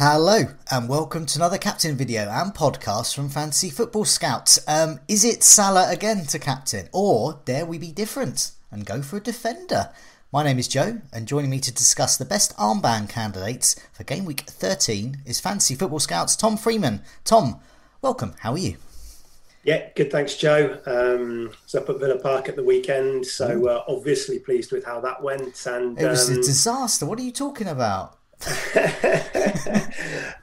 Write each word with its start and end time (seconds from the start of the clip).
Hello 0.00 0.44
and 0.70 0.88
welcome 0.88 1.26
to 1.26 1.38
another 1.40 1.58
captain 1.58 1.96
video 1.96 2.30
and 2.30 2.54
podcast 2.54 3.16
from 3.16 3.28
Fantasy 3.28 3.68
Football 3.68 4.04
Scouts. 4.04 4.60
Um, 4.68 5.00
is 5.08 5.24
it 5.24 5.42
Salah 5.42 5.90
again 5.90 6.24
to 6.26 6.38
captain, 6.38 6.88
or 6.92 7.40
dare 7.44 7.66
we 7.66 7.78
be 7.78 7.90
different 7.90 8.52
and 8.70 8.86
go 8.86 9.02
for 9.02 9.16
a 9.16 9.20
defender? 9.20 9.90
My 10.32 10.44
name 10.44 10.60
is 10.60 10.68
Joe, 10.68 11.00
and 11.12 11.26
joining 11.26 11.50
me 11.50 11.58
to 11.58 11.74
discuss 11.74 12.16
the 12.16 12.24
best 12.24 12.56
armband 12.56 13.08
candidates 13.08 13.74
for 13.92 14.04
game 14.04 14.24
week 14.24 14.42
13 14.42 15.22
is 15.26 15.40
Fantasy 15.40 15.74
Football 15.74 15.98
Scouts 15.98 16.36
Tom 16.36 16.56
Freeman. 16.56 17.02
Tom, 17.24 17.58
welcome. 18.00 18.36
How 18.38 18.52
are 18.52 18.58
you? 18.58 18.76
Yeah, 19.64 19.88
good. 19.96 20.12
Thanks, 20.12 20.36
Joe. 20.36 20.78
Um, 20.86 21.50
was 21.64 21.74
up 21.74 21.90
at 21.90 21.98
Villa 21.98 22.20
Park 22.20 22.48
at 22.48 22.54
the 22.54 22.62
weekend, 22.62 23.26
so 23.26 23.66
uh, 23.66 23.82
obviously 23.88 24.38
pleased 24.38 24.70
with 24.70 24.84
how 24.84 25.00
that 25.00 25.20
went. 25.24 25.66
And 25.66 26.00
it 26.00 26.06
was 26.06 26.30
um, 26.30 26.34
a 26.34 26.42
disaster. 26.42 27.04
What 27.04 27.18
are 27.18 27.24
you 27.24 27.32
talking 27.32 27.66
about? 27.66 28.14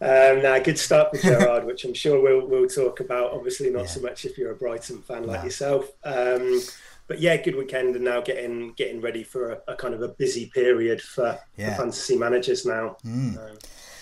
um, 0.02 0.42
now, 0.42 0.60
good 0.60 0.78
start 0.78 1.12
for 1.12 1.18
Gerrard, 1.22 1.66
which 1.66 1.86
I'm 1.86 1.94
sure 1.94 2.22
we'll 2.22 2.48
we'll 2.48 2.68
talk 2.68 3.00
about. 3.00 3.32
Obviously, 3.32 3.70
not 3.70 3.82
yeah. 3.82 3.88
so 3.88 4.02
much 4.02 4.26
if 4.26 4.38
you're 4.38 4.52
a 4.52 4.56
Brighton 4.56 5.02
fan 5.02 5.26
like 5.26 5.40
no. 5.40 5.46
yourself. 5.46 5.90
Um, 6.04 6.62
but 7.08 7.20
yeah, 7.20 7.38
good 7.38 7.56
weekend, 7.56 7.96
and 7.96 8.04
now 8.04 8.22
getting 8.22 8.74
getting 8.74 9.02
ready 9.02 9.24
for 9.24 9.52
a, 9.52 9.62
a 9.70 9.76
kind 9.76 9.94
of 9.94 10.02
a 10.02 10.08
busy 10.08 10.48
period 10.48 11.02
for, 11.02 11.38
yeah. 11.56 11.72
for 11.72 11.84
fantasy 11.84 12.18
managers 12.18 12.66
now. 12.66 12.98
Mm. 13.06 13.38
Um, 13.38 13.58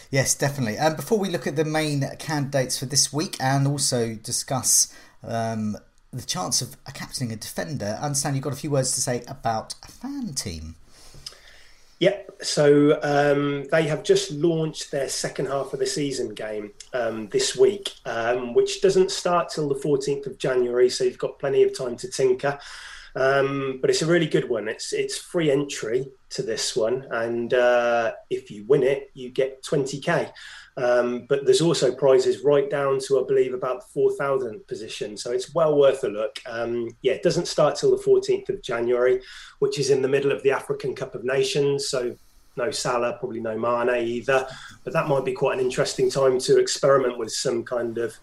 yes, 0.10 0.36
definitely. 0.36 0.78
And 0.78 0.96
before 0.96 1.20
we 1.20 1.30
look 1.30 1.46
at 1.46 1.56
the 1.56 1.66
main 1.66 2.06
candidates 2.18 2.80
for 2.80 2.86
this 2.86 3.12
week, 3.12 3.36
and 3.40 3.68
also 3.68 4.16
discuss 4.16 4.94
um, 5.24 5.78
the 6.12 6.24
chance 6.24 6.62
of 6.62 6.78
a 6.88 6.92
captaining 6.92 7.34
a 7.34 7.36
defender, 7.36 7.98
I 8.00 8.06
understand 8.06 8.36
you've 8.36 8.44
got 8.44 8.54
a 8.54 8.58
few 8.58 8.72
words 8.72 8.94
to 8.94 9.02
say 9.02 9.24
about 9.28 9.76
a 9.84 9.92
fan 9.92 10.34
team. 10.34 10.76
Yep. 12.00 12.32
So 12.42 13.00
um, 13.02 13.66
they 13.72 13.84
have 13.84 14.04
just 14.04 14.32
launched 14.32 14.92
their 14.92 15.08
second 15.08 15.46
half 15.46 15.74
of 15.74 15.80
the 15.80 15.86
season 15.86 16.34
game 16.34 16.74
um, 16.94 17.30
this 17.30 17.56
week, 17.56 17.94
um, 18.06 18.54
which 18.54 18.82
doesn't 18.82 19.12
start 19.12 19.50
till 19.50 19.70
the 19.70 19.76
14th 19.76 20.28
of 20.28 20.38
January. 20.38 20.90
So 20.90 21.04
you've 21.04 21.18
got 21.18 21.40
plenty 21.40 21.64
of 21.64 21.78
time 21.78 21.96
to 21.98 22.10
tinker. 22.10 22.60
Um, 23.16 23.78
but 23.80 23.90
it's 23.90 24.02
a 24.02 24.08
really 24.08 24.26
good 24.26 24.50
one. 24.50 24.68
It's 24.68 24.92
it's 24.92 25.18
free 25.18 25.52
entry 25.52 26.08
to 26.30 26.42
this 26.42 26.76
one, 26.76 27.06
and 27.12 27.54
uh, 27.54 28.14
if 28.32 28.50
you 28.50 28.66
win 28.66 28.82
it, 28.82 29.12
you 29.14 29.30
get 29.30 29.64
20k. 29.64 30.32
Um, 30.76 31.26
but 31.30 31.46
there's 31.46 31.62
also 31.62 31.94
prizes 31.94 32.44
right 32.44 32.70
down 32.70 33.00
to, 33.08 33.24
I 33.24 33.28
believe, 33.28 33.54
about 33.54 33.84
the 33.94 34.00
4,000th 34.00 34.68
position. 34.68 35.16
So 35.18 35.32
it's 35.32 35.54
well 35.54 35.78
worth 35.78 36.04
a 36.04 36.08
look. 36.08 36.40
Um, 36.48 36.90
yeah, 37.02 37.14
it 37.14 37.24
doesn't 37.24 37.48
start 37.48 37.76
till 37.76 37.92
the 37.92 38.04
14th 38.04 38.50
of 38.50 38.62
January, 38.62 39.22
which 39.60 39.78
is 39.78 39.90
in 39.90 40.02
the 40.02 40.08
middle 40.08 40.32
of 40.32 40.42
the 40.44 40.52
African 40.52 40.96
Cup 40.96 41.14
of 41.14 41.24
Nations. 41.24 41.90
So 41.90 42.16
no 42.56 42.72
Salah, 42.72 43.18
probably 43.20 43.40
no 43.40 43.58
Mane 43.58 44.04
either. 44.04 44.48
But 44.84 44.94
that 44.94 45.08
might 45.08 45.26
be 45.26 45.34
quite 45.34 45.60
an 45.60 45.66
interesting 45.66 46.10
time 46.10 46.40
to 46.40 46.60
experiment 46.60 47.18
with 47.18 47.32
some 47.32 47.64
kind 47.64 47.98
of 47.98 48.16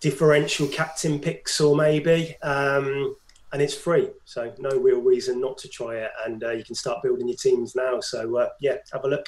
differential 0.00 0.66
captain 0.68 1.18
picks 1.18 1.60
or 1.60 1.76
maybe. 1.76 2.36
Um, 2.42 3.16
and 3.52 3.60
it's 3.60 3.74
free. 3.74 4.08
So 4.24 4.52
no 4.58 4.70
real 4.78 5.00
reason 5.00 5.40
not 5.40 5.58
to 5.58 5.68
try 5.68 5.96
it. 5.96 6.10
And 6.24 6.44
uh, 6.44 6.50
you 6.50 6.64
can 6.64 6.74
start 6.74 7.02
building 7.02 7.28
your 7.28 7.36
teams 7.36 7.74
now. 7.74 8.00
So 8.00 8.36
uh, 8.36 8.48
yeah, 8.60 8.76
have 8.92 9.04
a 9.04 9.08
look. 9.08 9.26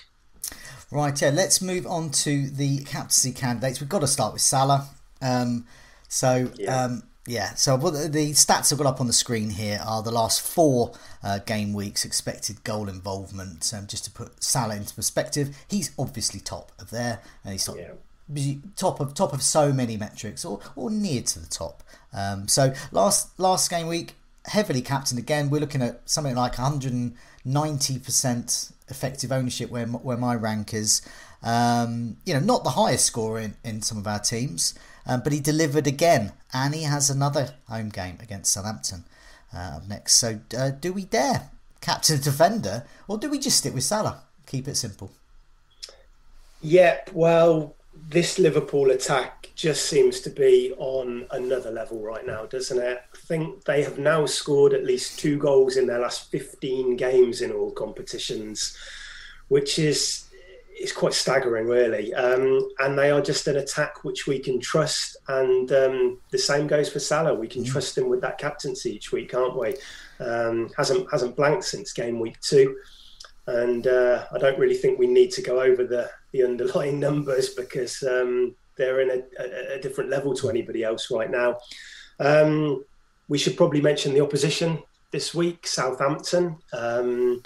Right, 0.91 1.21
yeah, 1.23 1.31
let's 1.31 1.63
move 1.63 1.87
on 1.87 2.11
to 2.11 2.51
the 2.51 2.85
captaincy 2.85 3.33
candidates. 3.33 3.81
We've 3.81 3.89
got 3.89 4.01
to 4.01 4.07
start 4.07 4.35
with 4.35 4.43
Salah. 4.43 4.89
Um, 5.23 5.67
so, 6.09 6.51
yeah. 6.59 6.85
Um, 6.85 7.05
yeah, 7.27 7.55
so 7.55 7.77
the 7.77 8.33
stats 8.33 8.73
I've 8.73 8.79
got 8.79 8.87
up 8.89 9.01
on 9.01 9.07
the 9.07 9.13
screen 9.13 9.51
here 9.51 9.81
are 9.87 10.03
the 10.03 10.11
last 10.11 10.41
four 10.41 10.93
uh, 11.23 11.39
game 11.39 11.73
weeks 11.73 12.05
expected 12.05 12.65
goal 12.65 12.89
involvement. 12.89 13.73
Um, 13.77 13.87
just 13.87 14.05
to 14.07 14.11
put 14.11 14.43
Salah 14.43 14.75
into 14.75 14.93
perspective, 14.93 15.57
he's 15.69 15.93
obviously 15.97 16.41
top 16.41 16.73
of 16.81 16.91
there, 16.91 17.21
and 17.45 17.53
he's 17.53 17.65
top, 17.65 17.77
yeah. 17.79 18.55
top 18.75 18.99
of 18.99 19.15
top 19.15 19.33
of 19.33 19.41
so 19.41 19.73
many 19.73 19.97
metrics, 19.97 20.45
or 20.45 20.59
or 20.75 20.91
near 20.91 21.23
to 21.23 21.39
the 21.39 21.47
top. 21.47 21.85
Um, 22.13 22.49
so 22.49 22.75
last 22.91 23.39
last 23.39 23.71
game 23.71 23.87
week, 23.87 24.15
heavily 24.47 24.83
captained 24.83 25.21
again. 25.21 25.49
We're 25.49 25.61
looking 25.61 25.83
at 25.83 26.01
something 26.11 26.35
like 26.35 26.59
190 26.59 27.99
percent 28.01 28.72
effective 28.93 29.33
ownership 29.33 29.71
where 29.71 29.87
where 29.87 30.17
my 30.17 30.35
rank 30.35 30.73
is. 30.73 31.03
Um, 31.45 32.19
you 32.25 32.35
know, 32.35 32.39
not 32.39 32.63
the 32.63 32.71
highest 32.71 33.05
score 33.05 33.41
in, 33.41 33.57
in 33.65 33.83
some 33.83 33.99
of 33.99 34.07
our 34.07 34.21
teams, 34.21 34.79
um, 35.07 35.23
but 35.25 35.33
he 35.33 35.41
delivered 35.41 35.89
again, 35.89 36.33
and 36.53 36.73
he 36.73 36.85
has 36.85 37.11
another 37.11 37.55
home 37.69 37.89
game 37.89 38.19
against 38.23 38.53
Southampton 38.53 39.03
uh, 39.53 39.81
next. 39.89 40.15
So, 40.15 40.39
uh, 40.57 40.71
do 40.71 40.93
we 40.93 41.05
dare 41.05 41.51
captain 41.81 42.21
defender, 42.21 42.85
or 43.09 43.19
do 43.19 43.29
we 43.29 43.41
just 43.41 43.59
stick 43.59 43.75
with 43.75 43.83
Salah? 43.83 44.23
Keep 44.47 44.69
it 44.69 44.77
simple. 44.77 45.11
Yeah, 46.61 46.99
well, 47.13 47.75
this 48.09 48.39
Liverpool 48.39 48.91
attack 48.91 49.51
just 49.55 49.87
seems 49.87 50.21
to 50.21 50.31
be 50.31 50.75
on 50.79 51.27
another 51.31 51.71
level 51.71 52.01
right 52.01 52.27
now, 52.27 52.47
doesn't 52.47 52.79
it? 52.79 53.03
I 53.13 53.17
think 53.17 53.65
they 53.65 53.83
have 53.83 53.99
now 53.99 54.27
scored 54.27 54.73
at 54.73 54.85
least 54.85 55.19
two 55.19 55.39
goals 55.39 55.77
in 55.77 55.87
their 55.87 56.01
last 56.01 56.31
15 56.31 56.97
games 56.97 57.43
in 57.43 57.53
all 57.53 57.71
competitions, 57.71 58.77
which 59.49 59.79
is 59.79 60.29
is 60.81 60.93
quite 60.93 61.13
staggering, 61.13 61.67
really. 61.67 62.13
Um, 62.15 62.69
and 62.81 62.99
they 62.99 63.11
are 63.11 63.21
just 63.21 63.47
an 63.47 63.57
attack 63.57 64.03
which 64.05 64.27
we 64.27 64.39
can 64.41 64.59
trust. 64.59 65.17
And 65.29 65.71
um, 65.71 66.19
the 66.31 66.39
same 66.39 66.67
goes 66.67 66.91
for 66.91 66.99
Salah. 66.99 67.35
We 67.35 67.47
can 67.47 67.63
mm. 67.63 67.71
trust 67.71 67.97
him 67.97 68.09
with 68.09 68.21
that 68.23 68.39
captaincy 68.39 68.97
each 68.97 69.13
week, 69.13 69.31
can't 69.31 69.57
we? 69.57 69.77
Um, 70.19 70.71
hasn't 70.77 71.09
hasn't 71.11 71.37
blanked 71.37 71.65
since 71.65 71.93
game 71.93 72.19
week 72.19 72.41
two. 72.41 72.77
And 73.47 73.87
uh, 73.87 74.25
I 74.33 74.39
don't 74.39 74.59
really 74.59 74.75
think 74.75 74.99
we 74.99 75.07
need 75.07 75.31
to 75.33 75.43
go 75.43 75.61
over 75.61 75.85
the 75.85 76.11
the 76.33 76.45
underlying 76.45 76.99
numbers 77.09 77.51
because 77.51 78.03
um, 78.03 78.55
they're 78.77 79.01
in 79.01 79.11
a, 79.11 79.43
a, 79.43 79.75
a, 79.77 79.81
different 79.81 80.11
level 80.11 80.35
to 80.35 80.51
anybody 80.51 80.83
else 80.83 81.11
right 81.11 81.31
now. 81.31 81.59
Um, 82.19 82.85
we 83.29 83.39
should 83.39 83.57
probably 83.57 83.81
mention 83.81 84.15
the 84.15 84.21
opposition 84.21 84.83
this 85.11 85.35
week, 85.35 85.67
Southampton. 85.67 86.57
Um, 86.73 87.43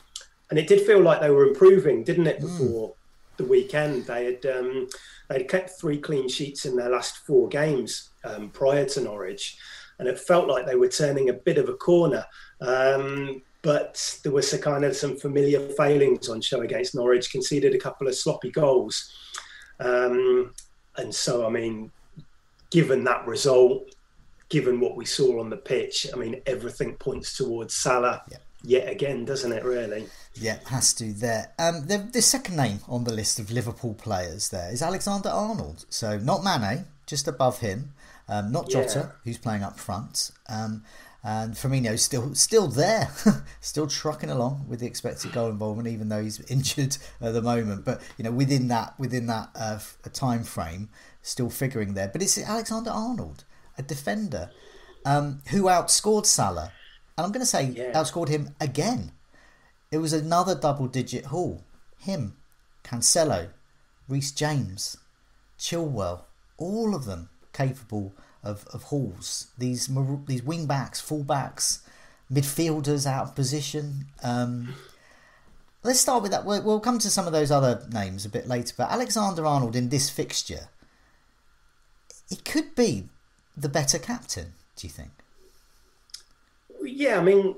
and 0.50 0.58
it 0.58 0.68
did 0.68 0.86
feel 0.86 1.00
like 1.00 1.20
they 1.20 1.30
were 1.30 1.46
improving, 1.46 2.04
didn't 2.04 2.28
it, 2.28 2.40
hmm. 2.40 2.46
before 2.46 2.90
mm. 2.90 2.94
the 3.36 3.44
weekend? 3.44 4.06
They 4.06 4.24
had 4.24 4.46
um, 4.46 4.88
they 5.28 5.38
had 5.38 5.48
kept 5.48 5.70
three 5.80 5.98
clean 5.98 6.28
sheets 6.28 6.64
in 6.64 6.76
their 6.76 6.90
last 6.90 7.18
four 7.18 7.48
games 7.48 8.10
um, 8.24 8.50
prior 8.50 8.84
to 8.86 9.00
Norwich, 9.00 9.58
and 9.98 10.08
it 10.08 10.18
felt 10.18 10.48
like 10.48 10.66
they 10.66 10.76
were 10.76 10.88
turning 10.88 11.28
a 11.28 11.34
bit 11.34 11.58
of 11.58 11.68
a 11.68 11.74
corner. 11.74 12.24
Um, 12.60 13.42
but 13.66 14.20
there 14.22 14.30
was 14.30 14.52
a 14.52 14.58
kind 14.60 14.84
of 14.84 14.94
some 14.94 15.16
familiar 15.16 15.58
failings 15.70 16.28
on 16.28 16.40
show 16.40 16.60
against 16.60 16.94
Norwich. 16.94 17.32
Conceded 17.32 17.74
a 17.74 17.78
couple 17.78 18.06
of 18.06 18.14
sloppy 18.14 18.52
goals, 18.52 19.12
um, 19.80 20.54
and 20.98 21.12
so 21.12 21.44
I 21.44 21.50
mean, 21.50 21.90
given 22.70 23.02
that 23.04 23.26
result, 23.26 23.92
given 24.50 24.78
what 24.78 24.94
we 24.94 25.04
saw 25.04 25.40
on 25.40 25.50
the 25.50 25.56
pitch, 25.56 26.06
I 26.14 26.16
mean, 26.16 26.40
everything 26.46 26.94
points 26.94 27.36
towards 27.36 27.74
Salah. 27.74 28.22
Yeah. 28.30 28.38
Yet 28.62 28.88
again, 28.88 29.24
doesn't 29.24 29.52
it? 29.52 29.64
Really? 29.64 30.06
Yeah, 30.34 30.58
has 30.66 30.94
to 30.94 31.12
there. 31.12 31.52
Um, 31.58 31.88
the, 31.88 31.98
the 31.98 32.22
second 32.22 32.56
name 32.56 32.80
on 32.88 33.02
the 33.02 33.12
list 33.12 33.40
of 33.40 33.50
Liverpool 33.50 33.94
players 33.94 34.48
there 34.48 34.72
is 34.72 34.80
Alexander 34.80 35.28
Arnold. 35.28 35.86
So 35.90 36.18
not 36.18 36.44
Mane, 36.44 36.84
just 37.06 37.26
above 37.26 37.58
him. 37.58 37.94
Um, 38.28 38.50
not 38.50 38.68
Jota, 38.68 38.98
yeah. 38.98 39.12
who's 39.24 39.38
playing 39.38 39.62
up 39.62 39.78
front. 39.78 40.30
Um, 40.48 40.82
and 41.26 41.54
Firmino's 41.54 42.02
still 42.02 42.36
still 42.36 42.68
there, 42.68 43.10
still 43.60 43.88
trucking 43.88 44.30
along 44.30 44.64
with 44.68 44.78
the 44.78 44.86
expected 44.86 45.32
goal 45.32 45.48
involvement, 45.48 45.88
even 45.88 46.08
though 46.08 46.22
he's 46.22 46.40
injured 46.48 46.96
at 47.20 47.34
the 47.34 47.42
moment. 47.42 47.84
But 47.84 48.00
you 48.16 48.22
know, 48.22 48.30
within 48.30 48.68
that 48.68 48.96
within 48.96 49.26
that 49.26 49.50
uh, 49.56 49.80
time 50.12 50.44
frame, 50.44 50.88
still 51.22 51.50
figuring 51.50 51.94
there. 51.94 52.06
But 52.06 52.22
it's 52.22 52.38
Alexander 52.38 52.90
Arnold, 52.90 53.42
a 53.76 53.82
defender, 53.82 54.50
um, 55.04 55.42
who 55.50 55.64
outscored 55.64 56.26
Salah, 56.26 56.70
and 57.18 57.26
I'm 57.26 57.32
going 57.32 57.40
to 57.40 57.46
say 57.46 57.64
yeah. 57.64 57.92
outscored 57.92 58.28
him 58.28 58.54
again. 58.60 59.10
It 59.90 59.98
was 59.98 60.12
another 60.12 60.54
double-digit 60.54 61.26
haul. 61.26 61.64
Him, 61.98 62.36
Cancelo, 62.84 63.48
Reece 64.08 64.30
James, 64.30 64.96
Chilwell, 65.58 66.22
all 66.56 66.94
of 66.94 67.04
them 67.04 67.30
capable 67.52 68.12
of, 68.46 68.66
of 68.72 68.84
hauls. 68.84 69.48
These 69.58 69.90
these 70.26 70.42
wing 70.42 70.66
backs, 70.66 71.00
full 71.00 71.24
backs, 71.24 71.86
midfielders 72.32 73.06
out 73.06 73.24
of 73.24 73.34
position. 73.34 74.06
Um, 74.22 74.74
let's 75.82 76.00
start 76.00 76.22
with 76.22 76.32
that. 76.32 76.44
We'll, 76.44 76.62
we'll, 76.62 76.80
come 76.80 76.98
to 76.98 77.10
some 77.10 77.26
of 77.26 77.32
those 77.32 77.50
other 77.50 77.86
names 77.92 78.24
a 78.24 78.28
bit 78.28 78.46
later. 78.46 78.74
But 78.76 78.90
Alexander 78.90 79.46
Arnold 79.46 79.76
in 79.76 79.88
this 79.88 80.10
fixture, 80.10 80.68
it 82.30 82.44
could 82.44 82.74
be 82.74 83.08
the 83.56 83.68
better 83.68 83.98
captain. 83.98 84.54
Do 84.76 84.86
you 84.86 84.92
think? 84.92 85.10
Yeah, 86.82 87.18
I 87.18 87.22
mean, 87.22 87.56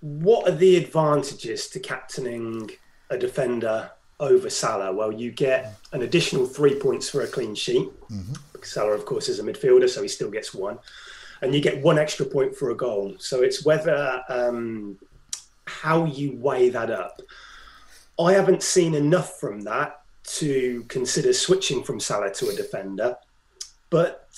what 0.00 0.48
are 0.48 0.54
the 0.54 0.76
advantages 0.76 1.68
to 1.68 1.80
captaining 1.80 2.70
a 3.10 3.18
defender 3.18 3.90
over 4.18 4.48
Salah? 4.48 4.92
Well, 4.92 5.12
you 5.12 5.30
get 5.30 5.76
an 5.92 6.02
additional 6.02 6.46
three 6.46 6.78
points 6.78 7.10
for 7.10 7.22
a 7.22 7.26
clean 7.26 7.54
sheet. 7.54 7.88
Mm-hmm. 8.10 8.34
Salah, 8.64 8.92
of 8.92 9.04
course, 9.04 9.28
is 9.28 9.38
a 9.38 9.42
midfielder, 9.42 9.88
so 9.88 10.02
he 10.02 10.08
still 10.08 10.30
gets 10.30 10.54
one. 10.54 10.78
And 11.40 11.54
you 11.54 11.60
get 11.60 11.82
one 11.82 11.98
extra 11.98 12.24
point 12.24 12.54
for 12.54 12.70
a 12.70 12.76
goal. 12.76 13.16
So 13.18 13.42
it's 13.42 13.64
whether 13.64 14.22
um, 14.28 14.98
how 15.66 16.04
you 16.04 16.36
weigh 16.36 16.70
that 16.70 16.90
up. 16.90 17.20
I 18.20 18.32
haven't 18.32 18.62
seen 18.62 18.94
enough 18.94 19.40
from 19.40 19.62
that 19.62 20.00
to 20.24 20.84
consider 20.84 21.32
switching 21.32 21.82
from 21.82 21.98
Salah 21.98 22.32
to 22.34 22.48
a 22.48 22.54
defender, 22.54 23.16
but 23.90 24.28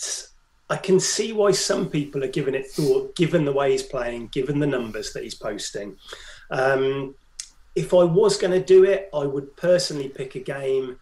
I 0.70 0.77
can 0.77 0.99
see 0.99 1.32
why 1.32 1.53
some 1.53 1.91
people 1.91 2.25
are 2.25 2.29
giving 2.29 2.55
it 2.55 2.70
thought, 2.70 3.15
given 3.17 3.44
the 3.44 3.53
way 3.53 3.73
he's 3.73 3.82
playing, 3.82 4.29
given 4.29 4.59
the 4.59 4.67
numbers 4.67 5.12
that 5.12 5.23
he's 5.23 5.35
posting. 5.35 5.97
Um, 6.50 7.15
if 7.75 7.93
I 7.93 8.05
was 8.05 8.38
going 8.38 8.53
to 8.53 8.65
do 8.65 8.85
it, 8.85 9.11
I 9.12 9.25
would 9.25 9.56
personally 9.56 10.09
pick 10.09 10.37
a 10.37 10.41
game 10.41 10.99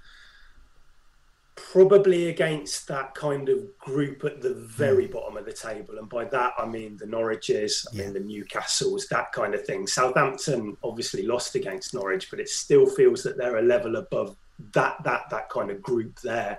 probably 1.71 2.29
against 2.29 2.89
that 2.89 3.15
kind 3.15 3.49
of 3.49 3.59
group 3.79 4.25
at 4.25 4.41
the 4.41 4.55
very 4.55 5.07
mm. 5.07 5.13
bottom 5.13 5.37
of 5.37 5.45
the 5.45 5.53
table. 5.53 5.99
And 5.99 6.09
by 6.09 6.25
that, 6.27 6.53
I 6.59 6.67
mean 6.67 6.97
the 6.97 7.07
Norwiches, 7.07 7.87
I 7.93 7.97
yeah. 7.97 8.05
mean 8.05 8.13
the 8.15 8.21
Newcastles, 8.21 9.09
that 9.09 9.33
kind 9.33 9.55
of 9.55 9.65
thing. 9.65 9.87
Southampton 9.87 10.77
obviously 10.83 11.25
lost 11.25 11.55
against 11.55 11.95
Norwich, 11.95 12.31
but 12.31 12.41
it 12.41 12.49
still 12.49 12.87
feels 12.87 13.23
that 13.23 13.37
they're 13.37 13.59
a 13.59 13.63
level 13.63 13.97
above 13.97 14.37
that 14.73 15.03
that 15.05 15.29
that 15.31 15.49
kind 15.51 15.71
of 15.71 15.83
group 15.83 16.19
there. 16.21 16.59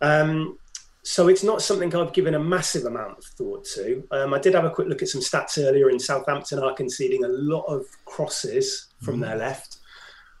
Um, 0.00 0.58
so 1.02 1.28
it's 1.28 1.44
not 1.44 1.60
something 1.60 1.94
I've 1.94 2.14
given 2.14 2.34
a 2.34 2.38
massive 2.38 2.86
amount 2.86 3.18
of 3.18 3.24
thought 3.24 3.64
to. 3.74 4.06
Um, 4.10 4.32
I 4.32 4.38
did 4.38 4.54
have 4.54 4.64
a 4.64 4.70
quick 4.70 4.88
look 4.88 5.02
at 5.02 5.08
some 5.08 5.20
stats 5.20 5.58
earlier. 5.58 5.90
In 5.90 5.98
Southampton 5.98 6.60
are 6.60 6.72
conceding 6.72 7.24
a 7.24 7.28
lot 7.28 7.64
of 7.66 7.84
crosses 8.06 8.88
from 9.02 9.18
mm. 9.18 9.20
their 9.22 9.36
left, 9.36 9.78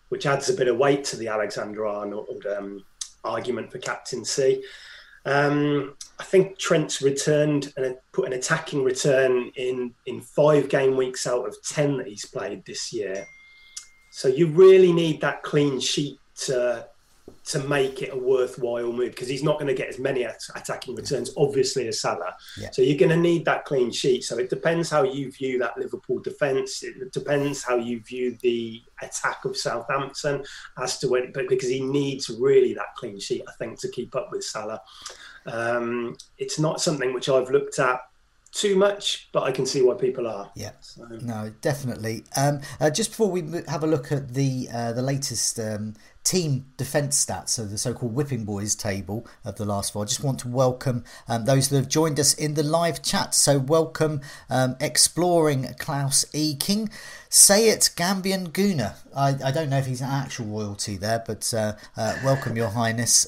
which 0.08 0.24
adds 0.24 0.48
a 0.48 0.54
bit 0.54 0.68
of 0.68 0.78
weight 0.78 1.04
to 1.04 1.16
the 1.16 1.28
Alexander 1.28 1.86
Arnold 1.86 2.46
um, 2.56 2.82
argument 3.24 3.70
for 3.72 3.78
captaincy. 3.78 4.62
Um, 5.24 5.96
I 6.18 6.24
think 6.24 6.58
Trent's 6.58 7.02
returned 7.02 7.72
and 7.76 7.96
put 8.12 8.26
an 8.26 8.34
attacking 8.34 8.84
return 8.84 9.50
in 9.56 9.94
in 10.06 10.20
five 10.20 10.68
game 10.68 10.96
weeks 10.96 11.26
out 11.26 11.46
of 11.46 11.56
ten 11.62 11.96
that 11.98 12.06
he's 12.06 12.26
played 12.26 12.64
this 12.64 12.92
year. 12.92 13.26
So 14.10 14.28
you 14.28 14.46
really 14.48 14.92
need 14.92 15.20
that 15.22 15.42
clean 15.42 15.80
sheet 15.80 16.18
to 16.46 16.86
to 17.46 17.58
make 17.60 18.00
it 18.00 18.12
a 18.12 18.16
worthwhile 18.16 18.90
move 18.90 19.10
because 19.10 19.28
he's 19.28 19.42
not 19.42 19.58
going 19.58 19.66
to 19.66 19.74
get 19.74 19.88
as 19.88 19.98
many 19.98 20.22
attacking 20.22 20.94
returns, 20.94 21.30
obviously, 21.36 21.86
as 21.88 22.00
Salah. 22.00 22.34
Yeah. 22.58 22.70
So 22.72 22.80
you're 22.80 22.98
going 22.98 23.10
to 23.10 23.16
need 23.16 23.44
that 23.44 23.66
clean 23.66 23.90
sheet. 23.90 24.24
So 24.24 24.38
it 24.38 24.48
depends 24.48 24.88
how 24.88 25.02
you 25.02 25.30
view 25.30 25.58
that 25.58 25.76
Liverpool 25.76 26.20
defence. 26.20 26.82
It 26.82 27.12
depends 27.12 27.62
how 27.62 27.76
you 27.76 28.00
view 28.00 28.38
the 28.40 28.82
attack 29.02 29.44
of 29.44 29.56
Southampton 29.56 30.44
as 30.78 30.98
to 31.00 31.08
when, 31.08 31.32
but 31.32 31.48
because 31.48 31.68
he 31.68 31.80
needs 31.80 32.30
really 32.30 32.72
that 32.74 32.94
clean 32.96 33.20
sheet, 33.20 33.42
I 33.46 33.52
think, 33.52 33.78
to 33.80 33.90
keep 33.90 34.16
up 34.16 34.30
with 34.32 34.44
Salah. 34.44 34.80
Um, 35.46 36.16
it's 36.38 36.58
not 36.58 36.80
something 36.80 37.12
which 37.12 37.28
I've 37.28 37.50
looked 37.50 37.78
at 37.78 38.00
too 38.54 38.76
much, 38.76 39.28
but 39.32 39.42
I 39.42 39.50
can 39.50 39.66
see 39.66 39.82
why 39.82 39.94
people 39.94 40.28
are. 40.28 40.50
Yeah, 40.54 40.70
so. 40.80 41.04
no, 41.20 41.52
definitely. 41.60 42.24
Um, 42.36 42.60
uh, 42.80 42.88
just 42.88 43.10
before 43.10 43.30
we 43.30 43.42
have 43.66 43.82
a 43.82 43.86
look 43.86 44.12
at 44.12 44.32
the 44.34 44.68
uh, 44.72 44.92
the 44.92 45.02
latest 45.02 45.58
um, 45.58 45.94
team 46.22 46.66
defence 46.76 47.22
stats, 47.22 47.50
so 47.50 47.66
the 47.66 47.76
so-called 47.76 48.14
Whipping 48.14 48.44
Boys 48.44 48.76
table 48.76 49.26
of 49.44 49.56
the 49.56 49.64
last 49.64 49.92
four. 49.92 50.04
I 50.04 50.06
just 50.06 50.22
want 50.22 50.38
to 50.40 50.48
welcome 50.48 51.04
um, 51.28 51.46
those 51.46 51.68
that 51.68 51.76
have 51.76 51.88
joined 51.88 52.20
us 52.20 52.32
in 52.32 52.54
the 52.54 52.62
live 52.62 53.02
chat. 53.02 53.34
So 53.34 53.58
welcome, 53.58 54.20
um, 54.48 54.76
exploring 54.80 55.74
Klaus 55.78 56.24
E 56.32 56.54
King. 56.54 56.90
Say 57.28 57.68
it, 57.68 57.90
Gambian 57.96 58.52
Guna. 58.52 58.94
I, 59.16 59.36
I 59.44 59.50
don't 59.50 59.68
know 59.68 59.78
if 59.78 59.86
he's 59.86 60.00
an 60.00 60.10
actual 60.10 60.46
royalty 60.46 60.96
there, 60.96 61.24
but 61.26 61.52
uh, 61.52 61.72
uh, 61.96 62.16
welcome, 62.24 62.56
Your 62.56 62.68
Highness. 62.68 63.26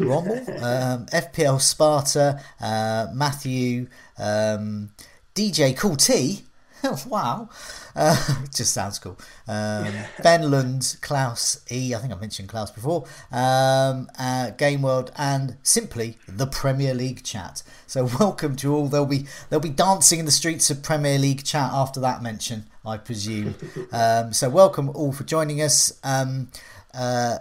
Rommel, 0.00 0.38
um, 0.62 1.06
FPL 1.06 1.60
Sparta, 1.60 2.40
uh, 2.60 3.06
Matthew, 3.12 3.88
um, 4.18 4.90
DJ 5.34 5.76
Cool 5.76 5.96
T. 5.96 6.44
wow, 7.08 7.48
uh, 7.96 8.44
just 8.54 8.72
sounds 8.72 9.00
cool. 9.00 9.18
Um, 9.48 9.92
ben 10.22 10.48
Lund, 10.48 10.96
Klaus 11.00 11.64
E. 11.72 11.94
I 11.94 11.98
think 11.98 12.12
I 12.12 12.16
mentioned 12.16 12.48
Klaus 12.48 12.70
before. 12.70 13.04
Um, 13.32 14.08
uh, 14.18 14.50
Game 14.50 14.82
World, 14.82 15.10
and 15.16 15.56
simply 15.64 16.18
the 16.28 16.46
Premier 16.46 16.94
League 16.94 17.24
chat. 17.24 17.62
So 17.86 18.08
welcome 18.20 18.54
to 18.56 18.74
all. 18.74 18.86
They'll 18.86 19.06
be 19.06 19.26
they'll 19.50 19.58
be 19.58 19.70
dancing 19.70 20.20
in 20.20 20.24
the 20.24 20.30
streets 20.30 20.70
of 20.70 20.82
Premier 20.82 21.18
League 21.18 21.42
chat 21.42 21.70
after 21.72 21.98
that 22.00 22.22
mention, 22.22 22.66
I 22.86 22.96
presume. 22.96 23.56
Um, 23.92 24.32
so 24.32 24.48
welcome 24.48 24.90
all 24.90 25.12
for 25.12 25.24
joining 25.24 25.60
us. 25.60 25.98
Um, 26.04 26.48
uh, 26.94 27.38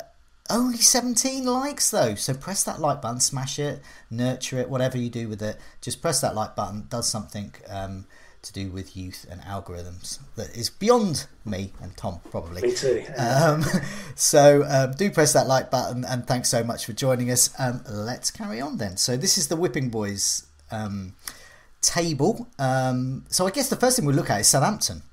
only 0.49 0.77
17 0.77 1.45
likes 1.45 1.91
though, 1.91 2.15
so 2.15 2.33
press 2.33 2.63
that 2.63 2.79
like 2.79 3.01
button, 3.01 3.19
smash 3.19 3.59
it, 3.59 3.81
nurture 4.09 4.59
it, 4.59 4.69
whatever 4.69 4.97
you 4.97 5.09
do 5.09 5.27
with 5.27 5.41
it. 5.41 5.57
Just 5.81 6.01
press 6.01 6.21
that 6.21 6.35
like 6.35 6.55
button. 6.55 6.79
It 6.79 6.89
does 6.89 7.07
something 7.07 7.53
um, 7.69 8.05
to 8.41 8.53
do 8.53 8.69
with 8.69 8.95
youth 8.95 9.25
and 9.29 9.41
algorithms 9.41 10.19
that 10.35 10.55
is 10.55 10.69
beyond 10.69 11.27
me 11.45 11.73
and 11.81 11.95
Tom 11.97 12.19
probably. 12.29 12.61
Me 12.61 12.73
too. 12.73 13.03
Um, 13.17 13.63
so 14.15 14.63
um, 14.67 14.93
do 14.93 15.09
press 15.11 15.33
that 15.33 15.47
like 15.47 15.71
button, 15.71 16.05
and 16.05 16.25
thanks 16.25 16.49
so 16.49 16.63
much 16.63 16.85
for 16.85 16.93
joining 16.93 17.31
us. 17.31 17.53
Um, 17.59 17.81
let's 17.89 18.31
carry 18.31 18.61
on 18.61 18.77
then. 18.77 18.97
So 18.97 19.17
this 19.17 19.37
is 19.37 19.47
the 19.47 19.55
Whipping 19.55 19.89
Boys 19.89 20.45
um, 20.71 21.13
table. 21.81 22.47
Um, 22.59 23.25
so 23.29 23.47
I 23.47 23.51
guess 23.51 23.69
the 23.69 23.75
first 23.75 23.97
thing 23.97 24.05
we 24.05 24.13
look 24.13 24.29
at 24.29 24.41
is 24.41 24.47
Southampton 24.47 25.03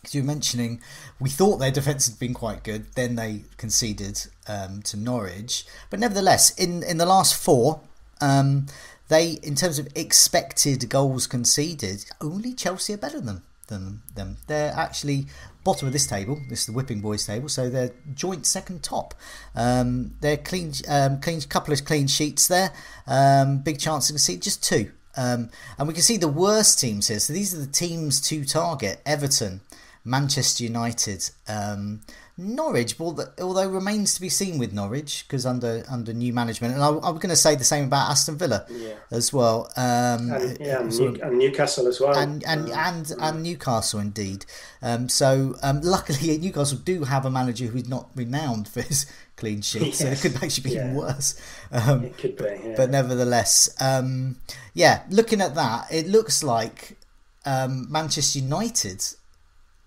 because 0.00 0.14
you 0.14 0.22
were 0.22 0.26
mentioning 0.26 0.80
we 1.18 1.30
thought 1.30 1.58
their 1.58 1.70
defence 1.70 2.08
had 2.08 2.18
been 2.18 2.34
quite 2.34 2.64
good, 2.64 2.86
then 2.94 3.16
they 3.16 3.44
conceded 3.56 4.26
um, 4.48 4.82
to 4.82 4.96
Norwich, 4.96 5.64
but 5.90 6.00
nevertheless, 6.00 6.50
in 6.58 6.82
in 6.82 6.98
the 6.98 7.06
last 7.06 7.34
four, 7.34 7.80
um, 8.20 8.66
they 9.08 9.32
in 9.42 9.54
terms 9.54 9.78
of 9.78 9.88
expected 9.94 10.88
goals 10.88 11.26
conceded, 11.26 12.06
only 12.20 12.54
Chelsea 12.54 12.94
are 12.94 12.98
better 12.98 13.20
than 13.20 13.42
than 13.70 14.02
them. 14.14 14.36
They're 14.46 14.72
actually 14.72 15.26
bottom 15.64 15.86
of 15.86 15.92
this 15.92 16.06
table. 16.06 16.40
This 16.48 16.60
is 16.60 16.66
the 16.66 16.72
Whipping 16.72 17.00
Boys 17.00 17.26
table, 17.26 17.48
so 17.48 17.70
they're 17.70 17.92
joint 18.14 18.44
second 18.44 18.82
top. 18.82 19.14
Um, 19.54 20.14
they're 20.20 20.36
clean, 20.36 20.72
um, 20.88 21.20
clean 21.20 21.40
couple 21.42 21.72
of 21.72 21.84
clean 21.84 22.06
sheets 22.06 22.48
there. 22.48 22.72
Um, 23.06 23.58
big 23.58 23.78
chance 23.78 24.08
to 24.08 24.12
concede 24.12 24.42
just 24.42 24.62
two. 24.62 24.92
Um, 25.16 25.50
and 25.78 25.88
we 25.88 25.94
can 25.94 26.02
see 26.02 26.18
the 26.18 26.28
worst 26.28 26.78
teams 26.78 27.08
here. 27.08 27.18
So 27.18 27.32
these 27.32 27.54
are 27.54 27.58
the 27.58 27.66
teams 27.66 28.20
to 28.22 28.44
target: 28.44 29.00
Everton, 29.06 29.60
Manchester 30.04 30.64
United, 30.64 31.30
um, 31.48 32.00
Norwich. 32.36 32.98
Although 32.98 33.68
remains 33.68 34.14
to 34.14 34.20
be 34.20 34.28
seen 34.28 34.58
with 34.58 34.72
Norwich 34.72 35.24
because 35.26 35.44
under 35.44 35.84
under 35.90 36.12
new 36.12 36.32
management, 36.32 36.74
and 36.74 36.82
I, 36.82 36.90
was 36.90 37.18
going 37.18 37.28
to 37.28 37.36
say 37.36 37.54
the 37.54 37.64
same 37.64 37.84
about 37.84 38.10
Aston 38.10 38.38
Villa 38.38 38.64
yeah. 38.70 38.94
as 39.10 39.32
well. 39.32 39.70
Um, 39.76 40.32
and, 40.32 40.58
yeah, 40.58 40.80
and, 40.80 40.98
New, 40.98 41.20
and, 41.22 41.38
Newcastle 41.38 41.86
as 41.86 42.00
well, 42.00 42.16
and 42.16 42.42
and 42.44 42.70
and, 42.70 43.12
and 43.20 43.42
Newcastle 43.42 44.00
indeed. 44.00 44.46
Um, 44.80 45.08
so 45.08 45.56
um, 45.62 45.80
luckily, 45.84 46.38
Newcastle 46.38 46.78
do 46.78 47.04
have 47.04 47.26
a 47.26 47.30
manager 47.30 47.66
who's 47.66 47.88
not 47.88 48.08
renowned 48.14 48.68
for 48.68 48.80
his 48.80 49.06
clean 49.36 49.60
sheets, 49.60 50.00
yes. 50.00 50.20
so 50.20 50.28
it 50.28 50.32
could 50.32 50.42
actually 50.42 50.70
be 50.70 50.76
yeah. 50.76 50.84
even 50.84 50.94
worse. 50.94 51.40
Um, 51.72 52.04
it 52.04 52.16
could 52.16 52.36
be, 52.36 52.44
yeah. 52.44 52.74
but 52.76 52.90
nevertheless, 52.90 53.68
um, 53.80 54.36
yeah. 54.72 55.02
Looking 55.10 55.42
at 55.42 55.54
that, 55.56 55.92
it 55.92 56.06
looks 56.06 56.42
like 56.42 56.96
um, 57.44 57.90
Manchester 57.90 58.38
United 58.38 59.04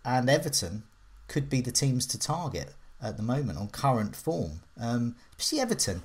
and 0.06 0.30
Everton 0.30 0.84
could 1.28 1.50
be 1.50 1.62
the 1.62 1.72
teams 1.72 2.06
to 2.08 2.20
target 2.20 2.74
at 3.02 3.18
the 3.18 3.24
moment 3.24 3.58
on 3.58 3.68
current 3.68 4.16
form. 4.16 4.62
Um, 4.80 5.16
especially 5.38 5.60
Everton. 5.62 6.02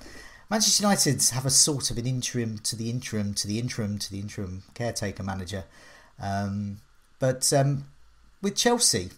Manchester 0.49 0.83
United 0.83 1.23
have 1.29 1.45
a 1.45 1.51
sort 1.51 1.91
of 1.91 1.97
an 1.97 2.07
interim 2.07 2.57
to 2.59 2.75
the 2.75 2.89
interim 2.89 3.35
to 3.35 3.47
the 3.47 3.59
interim 3.59 3.99
to 3.99 4.11
the 4.11 4.19
interim 4.19 4.63
caretaker 4.73 5.21
manager. 5.23 5.65
Um, 6.19 6.77
but 7.19 7.51
um, 7.53 7.85
with 8.41 8.55
Chelsea 8.55 9.11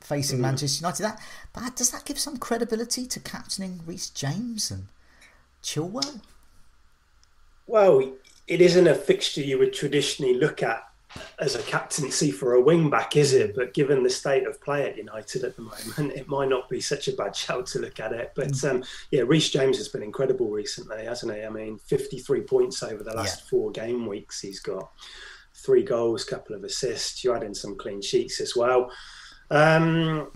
facing 0.00 0.38
Mm. 0.38 0.42
Manchester 0.42 0.80
United, 0.82 1.02
that 1.02 1.20
but 1.52 1.76
does 1.76 1.90
that 1.90 2.06
give 2.06 2.18
some 2.18 2.38
credibility 2.38 3.06
to 3.06 3.20
captaining 3.20 3.80
Reece 3.84 4.08
James 4.08 4.70
and 4.70 4.86
Chilwell? 5.62 6.22
Well, 7.66 8.14
it 8.46 8.60
isn't 8.60 8.88
a 8.88 8.94
fixture 8.94 9.42
you 9.42 9.58
would 9.58 9.74
traditionally 9.74 10.34
look 10.34 10.62
at 10.62 10.89
as 11.38 11.54
a 11.54 11.62
captaincy 11.62 12.30
for 12.30 12.54
a 12.54 12.60
wing 12.60 12.88
back, 12.90 13.16
is 13.16 13.32
it? 13.32 13.54
But 13.54 13.74
given 13.74 14.02
the 14.02 14.10
state 14.10 14.46
of 14.46 14.60
play 14.60 14.88
at 14.88 14.96
United 14.96 15.44
at 15.44 15.56
the 15.56 15.62
moment, 15.62 16.12
it 16.16 16.28
might 16.28 16.48
not 16.48 16.68
be 16.68 16.80
such 16.80 17.08
a 17.08 17.12
bad 17.12 17.34
shout 17.42 17.66
to 17.68 17.78
look 17.80 17.98
at 18.00 18.12
it. 18.12 18.32
But 18.36 18.62
um, 18.64 18.84
yeah, 19.10 19.22
Reece 19.22 19.50
James 19.50 19.76
has 19.78 19.88
been 19.88 20.02
incredible 20.02 20.50
recently, 20.50 21.04
hasn't 21.04 21.34
he? 21.34 21.42
I 21.42 21.48
mean, 21.50 21.78
53 21.78 22.42
points 22.42 22.82
over 22.82 23.02
the 23.02 23.14
last 23.14 23.40
Yeah. 23.44 23.48
four 23.50 23.70
game 23.72 24.06
weeks. 24.06 24.40
He's 24.40 24.60
got 24.60 24.90
three 25.54 25.82
goals, 25.82 26.24
couple 26.24 26.54
of 26.56 26.64
assists. 26.64 27.22
You 27.24 27.34
add 27.34 27.42
in 27.42 27.54
some 27.54 27.76
clean 27.76 28.00
sheets 28.02 28.40
as 28.40 28.54
well. 28.56 28.90
Um, 29.50 30.30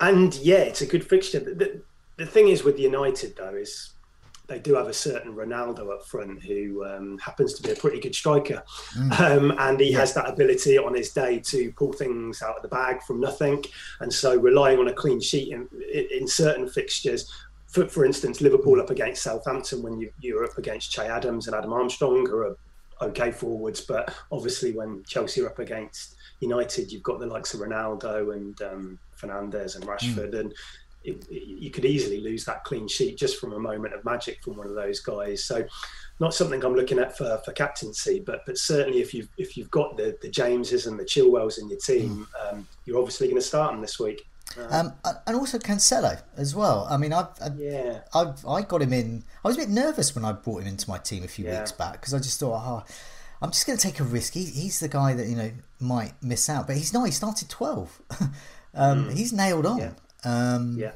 and 0.00 0.34
yeah, 0.36 0.58
it's 0.58 0.80
a 0.82 0.86
good 0.86 1.06
fixture. 1.06 1.38
The, 1.40 1.54
the, 1.54 1.82
the 2.16 2.26
thing 2.26 2.48
is 2.48 2.64
with 2.64 2.78
United, 2.78 3.36
though, 3.36 3.54
is 3.54 3.90
they 4.46 4.58
do 4.58 4.74
have 4.74 4.88
a 4.88 4.92
certain 4.92 5.34
Ronaldo 5.34 5.90
up 5.92 6.04
front 6.04 6.42
who 6.42 6.84
um, 6.84 7.18
happens 7.18 7.54
to 7.54 7.62
be 7.62 7.70
a 7.70 7.76
pretty 7.76 7.98
good 7.98 8.14
striker. 8.14 8.62
Um, 9.18 9.54
and 9.58 9.80
he 9.80 9.90
has 9.92 10.12
that 10.14 10.28
ability 10.28 10.76
on 10.76 10.94
his 10.94 11.10
day 11.10 11.40
to 11.40 11.72
pull 11.72 11.92
things 11.92 12.42
out 12.42 12.56
of 12.56 12.62
the 12.62 12.68
bag 12.68 13.02
from 13.02 13.20
nothing. 13.20 13.64
And 14.00 14.12
so 14.12 14.36
relying 14.36 14.78
on 14.78 14.88
a 14.88 14.92
clean 14.92 15.20
sheet 15.20 15.52
in, 15.52 15.68
in 16.10 16.28
certain 16.28 16.68
fixtures, 16.68 17.30
for, 17.68 17.88
for 17.88 18.04
instance, 18.04 18.40
Liverpool 18.40 18.80
up 18.80 18.90
against 18.90 19.22
Southampton 19.22 19.82
when 19.82 19.98
you, 19.98 20.12
you're 20.20 20.44
up 20.44 20.58
against 20.58 20.92
Che 20.92 21.06
Adams 21.06 21.46
and 21.46 21.56
Adam 21.56 21.72
Armstrong, 21.72 22.26
who 22.26 22.38
are 22.38 22.56
okay 23.00 23.32
forwards. 23.32 23.80
But 23.80 24.14
obviously, 24.30 24.72
when 24.72 25.02
Chelsea 25.04 25.40
are 25.40 25.48
up 25.48 25.58
against 25.58 26.16
United, 26.40 26.92
you've 26.92 27.02
got 27.02 27.18
the 27.18 27.26
likes 27.26 27.54
of 27.54 27.60
Ronaldo 27.60 28.34
and 28.34 28.60
um, 28.62 28.98
Fernandes 29.18 29.74
and 29.74 29.84
Rashford. 29.86 30.38
And 30.38 30.54
it, 31.04 31.24
it- 31.30 31.44
you 31.64 31.70
could 31.70 31.84
easily 31.84 32.20
lose 32.20 32.44
that 32.44 32.64
clean 32.64 32.86
sheet 32.88 33.16
just 33.16 33.38
from 33.40 33.52
a 33.52 33.58
moment 33.58 33.94
of 33.94 34.04
magic 34.04 34.42
from 34.42 34.56
one 34.56 34.66
of 34.66 34.74
those 34.74 35.00
guys. 35.00 35.44
So, 35.44 35.64
not 36.20 36.34
something 36.34 36.64
I'm 36.64 36.74
looking 36.74 36.98
at 36.98 37.16
for, 37.16 37.40
for 37.44 37.52
captaincy, 37.52 38.20
but 38.24 38.40
but 38.46 38.56
certainly 38.58 39.00
if 39.00 39.12
you've 39.14 39.28
if 39.38 39.56
you've 39.56 39.70
got 39.70 39.96
the 39.96 40.16
the 40.22 40.28
Jameses 40.30 40.86
and 40.86 40.98
the 40.98 41.04
Chilwells 41.04 41.58
in 41.58 41.68
your 41.68 41.78
team, 41.78 42.26
um, 42.48 42.66
you're 42.84 42.98
obviously 42.98 43.26
going 43.28 43.40
to 43.40 43.46
start 43.46 43.72
them 43.72 43.80
this 43.80 43.98
week. 43.98 44.26
Um, 44.70 44.92
and 45.26 45.34
also 45.36 45.58
Cancelo 45.58 46.20
as 46.36 46.54
well. 46.54 46.86
I 46.88 46.96
mean, 46.96 47.12
I've, 47.12 47.26
I, 47.42 47.48
Yeah. 47.56 48.00
I've 48.14 48.46
I 48.46 48.62
got 48.62 48.82
him 48.82 48.92
in. 48.92 49.24
I 49.44 49.48
was 49.48 49.56
a 49.56 49.60
bit 49.60 49.68
nervous 49.70 50.14
when 50.14 50.24
I 50.24 50.32
brought 50.32 50.62
him 50.62 50.68
into 50.68 50.88
my 50.88 50.98
team 50.98 51.24
a 51.24 51.28
few 51.28 51.46
Yeah. 51.46 51.58
weeks 51.60 51.72
back 51.72 51.92
because 51.94 52.14
I 52.14 52.18
just 52.18 52.38
thought, 52.38 52.62
oh, 52.64 52.84
I'm 53.42 53.50
just 53.50 53.66
going 53.66 53.76
to 53.78 53.82
take 53.82 53.98
a 53.98 54.04
risk. 54.04 54.34
He, 54.34 54.44
he's 54.44 54.78
the 54.78 54.86
guy 54.88 55.14
that 55.14 55.26
you 55.26 55.34
know 55.34 55.50
might 55.80 56.12
miss 56.22 56.48
out, 56.48 56.68
but 56.68 56.76
he's 56.76 56.92
not. 56.92 57.04
He 57.06 57.10
started 57.10 57.48
12. 57.48 58.00
um, 58.74 59.10
He's 59.10 59.32
nailed 59.32 59.66
on. 59.66 59.78
Mm. 59.78 59.82
Yeah. 59.82 59.90
Um, 60.24 60.76
Yeah. 60.78 60.92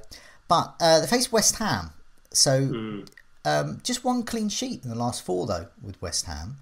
But 0.49 0.75
uh, 0.80 1.00
they 1.00 1.06
face 1.06 1.30
West 1.30 1.56
Ham, 1.56 1.90
so 2.32 2.64
Hmm. 2.66 3.00
um, 3.44 3.80
just 3.85 4.02
one 4.04 4.23
clean 4.23 4.49
sheet 4.49 4.82
in 4.82 4.88
the 4.88 4.97
last 4.97 5.23
four 5.23 5.47
though 5.47 5.68
with 5.82 6.00
West 6.00 6.25
Ham, 6.25 6.56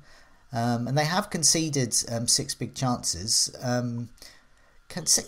um, 0.53 0.89
and 0.89 0.99
they 0.99 1.05
have 1.05 1.31
conceded 1.31 1.95
um, 2.11 2.27
six 2.27 2.55
big 2.55 2.75
chances. 2.75 3.55
Um, 3.63 4.09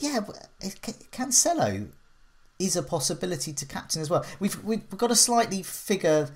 yeah, 0.01 0.21
Cancelo 1.13 1.89
is 2.59 2.75
a 2.77 2.83
possibility 2.83 3.53
to 3.53 3.65
captain 3.67 4.03
as 4.03 4.11
well. 4.11 4.25
We've 4.41 4.63
we've 4.65 4.89
got 4.91 5.09
to 5.09 5.17
slightly 5.17 5.63
figure 5.63 6.31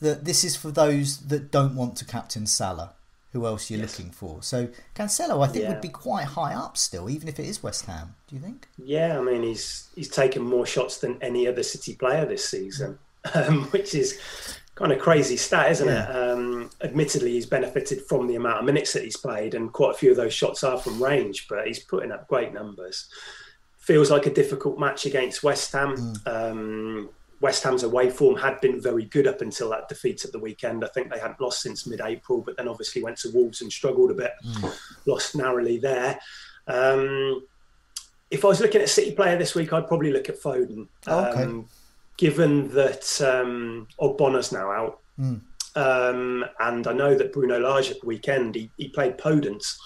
that 0.00 0.24
this 0.24 0.44
is 0.44 0.56
for 0.56 0.70
those 0.70 1.18
that 1.28 1.50
don't 1.50 1.74
want 1.76 1.96
to 1.96 2.04
captain 2.06 2.46
Salah. 2.46 2.94
Who 3.32 3.46
else 3.46 3.70
you're 3.70 3.80
looking 3.80 4.10
for? 4.10 4.42
So 4.42 4.68
Cancelo, 4.94 5.42
I 5.44 5.48
think, 5.48 5.62
Yeah. 5.64 5.70
would 5.70 5.80
be 5.80 5.88
quite 5.88 6.24
high 6.24 6.52
up 6.54 6.76
still, 6.76 7.08
even 7.08 7.28
if 7.28 7.38
it 7.38 7.46
is 7.46 7.62
West 7.62 7.86
Ham. 7.86 8.14
Do 8.26 8.34
you 8.34 8.42
think? 8.42 8.66
Yeah, 8.76 9.18
I 9.18 9.22
mean 9.22 9.42
he's 9.42 9.88
he's 9.94 10.08
taken 10.08 10.42
more 10.42 10.66
shots 10.66 10.98
than 10.98 11.16
any 11.22 11.46
other 11.46 11.62
City 11.62 11.94
player 11.94 12.26
this 12.26 12.48
season, 12.48 12.98
um, 13.34 13.64
which 13.66 13.94
is 13.94 14.18
kind 14.74 14.92
of 14.92 14.98
crazy 14.98 15.36
stat, 15.36 15.70
isn't 15.72 15.88
it? 15.88 16.06
Um, 16.16 16.70
admittedly, 16.82 17.32
he's 17.32 17.46
benefited 17.46 18.02
from 18.08 18.26
the 18.26 18.34
amount 18.36 18.58
of 18.60 18.64
minutes 18.64 18.92
that 18.94 19.04
he's 19.04 19.16
played, 19.16 19.54
and 19.54 19.72
quite 19.72 19.90
a 19.94 19.98
few 19.98 20.10
of 20.10 20.16
those 20.16 20.32
shots 20.32 20.64
are 20.64 20.78
from 20.78 21.02
range, 21.02 21.46
but 21.48 21.66
he's 21.66 21.78
putting 21.80 22.10
up 22.12 22.26
great 22.28 22.52
numbers. 22.54 23.08
Feels 23.78 24.10
like 24.10 24.26
a 24.26 24.32
difficult 24.32 24.78
match 24.78 25.04
against 25.06 25.42
West 25.42 25.70
Ham. 25.72 26.14
Um, 26.26 27.10
West 27.40 27.62
Ham's 27.62 27.82
away 27.82 28.10
form 28.10 28.36
had 28.36 28.60
been 28.60 28.80
very 28.80 29.04
good 29.04 29.26
up 29.26 29.40
until 29.40 29.70
that 29.70 29.88
defeat 29.88 30.24
at 30.24 30.32
the 30.32 30.38
weekend. 30.38 30.84
I 30.84 30.88
think 30.88 31.10
they 31.10 31.18
hadn't 31.18 31.40
lost 31.40 31.62
since 31.62 31.86
mid-April, 31.86 32.42
but 32.42 32.56
then 32.56 32.68
obviously 32.68 33.02
went 33.02 33.16
to 33.18 33.30
Wolves 33.30 33.62
and 33.62 33.72
struggled 33.72 34.10
a 34.10 34.14
bit, 34.14 34.32
lost 35.06 35.34
narrowly 35.34 35.78
there. 35.78 36.18
Um, 36.66 37.42
if 38.30 38.44
I 38.44 38.48
was 38.48 38.60
looking 38.60 38.82
at 38.82 38.88
City 38.88 39.12
player 39.12 39.38
this 39.38 39.54
week, 39.54 39.72
I'd 39.72 39.88
probably 39.88 40.12
look 40.12 40.28
at 40.28 40.40
Foden. 40.40 40.86
Oh, 41.06 41.24
okay. 41.26 41.44
Um, 41.44 41.68
given 42.18 42.68
that 42.74 43.20
um, 43.22 43.88
Ogbonna's 43.98 44.52
now 44.52 44.70
out, 44.70 45.00
um, 45.76 46.44
and 46.60 46.86
I 46.86 46.92
know 46.92 47.14
that 47.14 47.32
Bruno 47.32 47.58
Lage 47.58 47.90
at 47.90 48.00
the 48.00 48.06
weekend 48.06 48.54
he, 48.54 48.70
he 48.76 48.88
played 48.88 49.16
Podence, 49.16 49.76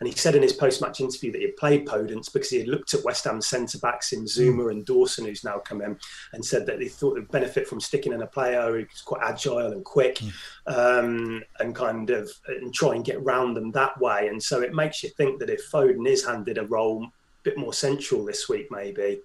and 0.00 0.08
he 0.08 0.14
said 0.14 0.34
in 0.34 0.42
his 0.42 0.54
post-match 0.54 1.00
interview 1.00 1.30
that 1.30 1.38
he 1.38 1.44
had 1.44 1.56
played 1.56 1.86
Podence 1.86 2.32
because 2.32 2.50
he 2.50 2.58
had 2.58 2.68
looked 2.68 2.94
at 2.94 3.04
West 3.04 3.24
Ham 3.24 3.40
centre 3.40 3.78
backs 3.78 4.12
in 4.12 4.24
Zouma 4.24 4.70
and 4.70 4.84
Dawson, 4.84 5.26
who's 5.26 5.44
now 5.44 5.58
come 5.58 5.82
in, 5.82 5.98
and 6.32 6.44
said 6.44 6.66
that 6.66 6.80
he 6.80 6.88
thought 6.88 7.14
they'd 7.14 7.30
benefit 7.30 7.68
from 7.68 7.80
sticking 7.80 8.12
in 8.12 8.22
a 8.22 8.26
player 8.26 8.72
who's 8.72 9.02
quite 9.02 9.22
agile 9.22 9.72
and 9.72 9.84
quick, 9.84 10.20
um, 10.66 11.42
and 11.58 11.74
kind 11.76 12.10
of 12.10 12.30
and 12.48 12.72
try 12.74 12.94
and 12.94 13.04
get 13.04 13.22
round 13.22 13.56
them 13.56 13.70
that 13.72 13.98
way. 14.00 14.28
And 14.28 14.42
so 14.42 14.62
it 14.62 14.74
makes 14.74 15.02
you 15.02 15.10
think 15.10 15.38
that 15.38 15.50
if 15.50 15.70
Foden 15.70 16.08
is 16.08 16.24
handed 16.24 16.58
a 16.58 16.66
role 16.66 17.04
a 17.04 17.10
bit 17.42 17.58
more 17.58 17.74
central 17.74 18.24
this 18.24 18.48
week, 18.48 18.68
maybe 18.70 19.20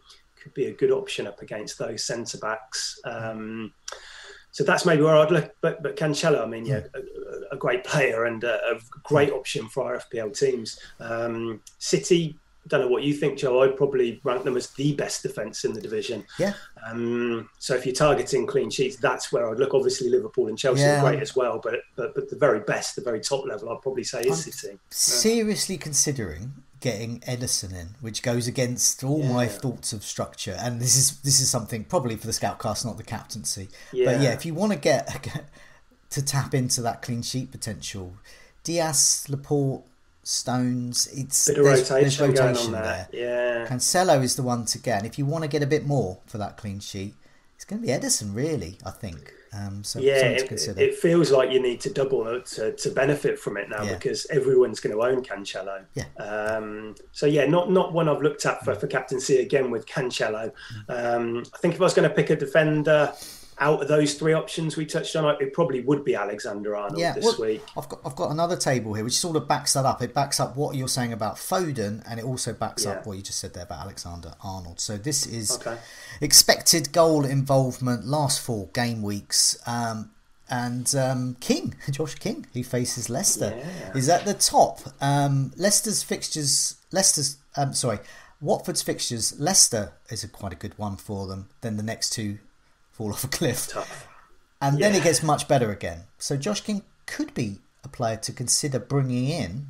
could 0.45 0.53
be 0.53 0.67
a 0.67 0.73
good 0.73 0.91
option 0.91 1.25
up 1.25 1.41
against 1.41 1.79
those 1.79 2.03
centre 2.03 2.37
backs. 2.37 2.99
Um, 3.03 3.73
so 4.55 4.63
that's 4.63 4.85
maybe 4.85 5.01
where 5.01 5.17
I'd 5.17 5.31
look. 5.31 5.53
But 5.59 5.83
but 5.83 5.97
Cancelo, 5.97 6.41
I 6.41 6.45
mean, 6.45 6.65
yeah, 6.65 6.83
a, 7.51 7.55
a 7.55 7.57
great 7.57 7.83
player 7.83 8.23
and 8.23 8.41
a, 8.45 8.55
a 8.75 8.79
great 9.03 9.33
option 9.33 9.67
for 9.67 9.83
our 9.83 9.97
FPL 9.99 10.37
teams. 10.39 10.79
Um, 11.01 11.59
City, 11.77 12.37
don't 12.69 12.79
know 12.79 12.87
what 12.87 13.03
you 13.03 13.13
think, 13.13 13.37
Joe. 13.37 13.63
I'd 13.63 13.75
probably 13.75 14.21
rank 14.23 14.45
them 14.45 14.55
as 14.55 14.69
the 14.69 14.95
best 14.95 15.23
defence 15.23 15.65
in 15.65 15.73
the 15.73 15.81
division. 15.81 16.23
Yeah. 16.39 16.53
Um, 16.87 17.49
so 17.59 17.75
if 17.75 17.85
you're 17.85 17.93
targeting 17.93 18.47
clean 18.47 18.69
sheets, 18.69 18.95
that's 18.95 19.29
where 19.33 19.49
I'd 19.51 19.59
look. 19.59 19.73
Obviously, 19.73 20.07
Liverpool 20.09 20.47
and 20.47 20.57
Chelsea 20.57 20.83
Yeah. 20.83 21.01
are 21.03 21.09
great 21.09 21.21
as 21.21 21.35
well, 21.35 21.59
but 21.61 21.81
but 21.97 22.15
but 22.15 22.29
the 22.29 22.37
very 22.37 22.61
best, 22.61 22.95
the 22.95 23.01
very 23.01 23.19
top 23.19 23.45
level, 23.45 23.69
I'd 23.69 23.81
probably 23.81 24.05
say 24.05 24.21
is 24.21 24.45
City. 24.45 24.79
seriously 24.89 25.77
considering 25.77 26.53
getting 26.79 27.19
Ederson 27.21 27.71
in, 27.73 27.89
which 28.01 28.21
goes 28.21 28.47
against 28.47 29.03
all 29.03 29.23
my 29.23 29.47
thoughts 29.47 29.93
of 29.93 30.03
structure. 30.03 30.55
And 30.59 30.79
this 30.81 30.95
is 30.95 31.19
this 31.21 31.39
is 31.39 31.49
something 31.49 31.83
probably 31.85 32.15
for 32.15 32.27
the 32.27 32.33
scout 32.33 32.59
cast, 32.59 32.85
not 32.85 32.97
the 32.97 33.03
captaincy. 33.03 33.69
But 33.91 33.97
Yeah. 33.97 34.21
yeah, 34.21 34.33
if 34.33 34.45
you 34.45 34.53
want 34.53 34.73
to 34.73 34.77
get 34.79 35.27
to 36.11 36.21
tap 36.23 36.53
into 36.53 36.81
that 36.81 37.01
clean 37.01 37.21
sheet 37.21 37.51
potential, 37.51 38.13
Dias, 38.63 39.27
Laporte, 39.29 39.83
Stones, 40.23 41.07
it's 41.13 41.47
Bit 41.47 41.59
of 41.59 41.65
there's, 41.65 41.87
there's 41.89 42.19
rotation, 42.19 42.33
going 42.33 42.47
rotation 42.53 42.75
on 42.75 42.81
there. 42.81 43.07
there. 43.11 43.61
Yeah. 43.61 43.67
Cancelo 43.67 44.23
is 44.23 44.35
the 44.35 44.43
one 44.43 44.65
to 44.65 44.79
get. 44.79 44.97
And 44.99 45.05
if 45.07 45.19
you 45.19 45.25
want 45.25 45.43
to 45.43 45.47
get 45.47 45.61
a 45.61 45.67
bit 45.67 45.85
more 45.85 46.17
for 46.25 46.37
that 46.39 46.57
clean 46.57 46.79
sheet, 46.79 47.13
it's 47.55 47.63
going 47.65 47.81
to 47.81 47.87
be 47.87 47.93
Ederson, 47.93 48.35
really. 48.35 48.77
I 48.85 48.91
think. 48.91 49.31
Um, 49.55 49.83
so 49.83 49.99
yeah, 49.99 50.17
it, 50.17 50.51
it 50.77 50.95
feels 50.95 51.31
like 51.31 51.51
you 51.51 51.61
need 51.61 51.79
to 51.81 51.89
double 51.89 52.41
to, 52.41 52.71
to 52.73 52.89
benefit 52.89 53.39
from 53.39 53.55
it 53.57 53.69
now 53.69 53.83
Yeah. 53.83 53.93
because 53.93 54.25
everyone's 54.29 54.79
going 54.79 54.93
to 54.95 55.01
own 55.01 55.23
Cancelo. 55.23 55.85
Yeah. 55.93 56.05
Um, 56.21 56.95
so 57.11 57.25
yeah, 57.25 57.45
not 57.45 57.71
not 57.71 57.93
one 57.93 58.09
I've 58.09 58.21
looked 58.21 58.45
at 58.45 58.63
for, 58.65 58.75
for 58.75 58.87
captaincy 58.87 59.37
again 59.37 59.71
with 59.71 59.85
Cancelo. 59.85 60.51
Um, 60.89 61.43
I 61.53 61.57
think 61.59 61.75
if 61.75 61.81
I 61.81 61.83
was 61.85 61.93
going 61.93 62.09
to 62.09 62.13
pick 62.13 62.29
a 62.31 62.35
defender 62.35 63.13
out 63.59 63.81
of 63.81 63.87
those 63.87 64.15
three 64.15 64.33
options 64.33 64.75
we 64.75 64.85
touched 64.85 65.15
on, 65.15 65.25
it 65.41 65.53
probably 65.53 65.79
would 65.81 66.03
be 66.03 66.13
Alexander 66.15 66.75
Arnold 66.75 66.99
Yeah, 66.99 67.13
this 67.13 67.23
well, 67.23 67.37
week. 67.39 67.63
I've 67.77 67.87
got 67.87 67.99
I've 68.05 68.15
got 68.15 68.31
another 68.31 68.57
table 68.57 68.93
here 68.93 69.03
which 69.05 69.17
sort 69.17 69.35
of 69.37 69.47
backs 69.47 69.73
that 69.73 69.85
up. 69.85 70.01
It 70.01 70.13
backs 70.13 70.39
up 70.39 70.55
what 70.57 70.75
you're 70.75 70.87
saying 70.89 71.13
about 71.13 71.35
Foden, 71.35 72.03
and 72.09 72.19
it 72.19 72.25
also 72.25 72.51
backs 72.53 72.83
Yeah. 72.83 72.91
up 72.91 73.05
what 73.05 73.15
you 73.17 73.23
just 73.23 73.39
said 73.39 73.53
there 73.53 73.63
about 73.63 73.81
Alexander 73.83 74.33
Arnold. 74.43 74.79
So 74.79 74.97
this 74.97 75.25
is 75.25 75.51
Okay. 75.51 75.77
expected 76.21 76.91
goal 76.91 77.23
involvement 77.25 78.05
last 78.05 78.39
four 78.41 78.67
game 78.73 79.01
weeks. 79.01 79.57
Um, 79.65 80.11
and 80.49 80.93
um, 80.95 81.37
King, 81.39 81.75
Josh 81.91 82.15
King, 82.15 82.45
who 82.53 82.63
faces 82.63 83.09
Leicester, 83.09 83.53
Yeah. 83.57 83.97
is 83.97 84.09
at 84.09 84.25
the 84.25 84.33
top. 84.33 84.79
Um, 85.01 85.51
Leicester's 85.55 86.03
fixtures, 86.03 86.75
Leicester's, 86.91 87.37
um, 87.55 87.73
sorry, 87.73 87.99
Watford's 88.41 88.81
fixtures. 88.81 89.39
Leicester 89.39 89.93
is 90.09 90.23
a 90.23 90.27
quite 90.27 90.51
a 90.53 90.55
good 90.55 90.77
one 90.77 90.97
for 90.97 91.25
them. 91.25 91.49
Then 91.61 91.77
the 91.77 91.83
next 91.83 92.11
two 92.11 92.37
fall 92.95 93.11
off 93.11 93.23
a 93.23 93.27
cliff 93.27 93.67
Tough. 93.67 94.07
and 94.61 94.79
then 94.79 94.95
it 94.95 95.03
gets 95.03 95.21
much 95.21 95.47
better 95.47 95.71
again. 95.71 96.03
So 96.17 96.37
Josh 96.37 96.61
King 96.61 96.81
could 97.05 97.33
be 97.33 97.59
a 97.83 97.87
player 97.89 98.17
to 98.17 98.31
consider 98.31 98.79
bringing 98.79 99.27
in. 99.29 99.67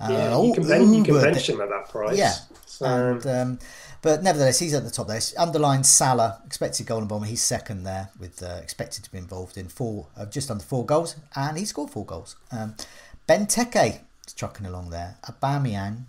Uh, 0.00 0.08
Yeah, 0.10 0.30
oh, 0.32 0.46
you 0.46 0.54
can, 0.54 0.66
ben- 0.68 0.92
you 0.94 1.04
can 1.04 1.20
bench 1.20 1.48
him 1.48 1.60
at 1.60 1.68
that 1.68 1.88
price. 1.88 2.18
Yeah, 2.18 2.34
So, 2.66 2.84
and 2.86 3.26
um, 3.26 3.58
but 4.02 4.22
nevertheless, 4.22 4.58
he's 4.58 4.74
at 4.74 4.82
the 4.84 4.90
top 4.90 5.06
there. 5.06 5.20
Underlined 5.38 5.86
Salah, 5.86 6.42
expected 6.44 6.86
goal 6.86 6.98
and 6.98 7.08
bomber. 7.08 7.26
He's 7.26 7.40
second 7.42 7.84
there 7.84 8.10
with 8.18 8.42
uh, 8.42 8.58
expected 8.62 9.04
to 9.04 9.12
be 9.12 9.18
involved 9.18 9.56
in 9.56 9.68
four, 9.68 10.08
uh, 10.16 10.26
just 10.26 10.50
under 10.50 10.64
four 10.64 10.84
goals, 10.84 11.16
and 11.36 11.56
he 11.56 11.64
scored 11.64 11.90
four 11.90 12.04
goals. 12.04 12.36
Um, 12.50 12.74
Benteke 13.28 14.00
trucking 14.36 14.66
along 14.66 14.90
there. 14.90 15.16
Aubameyang, 15.30 16.04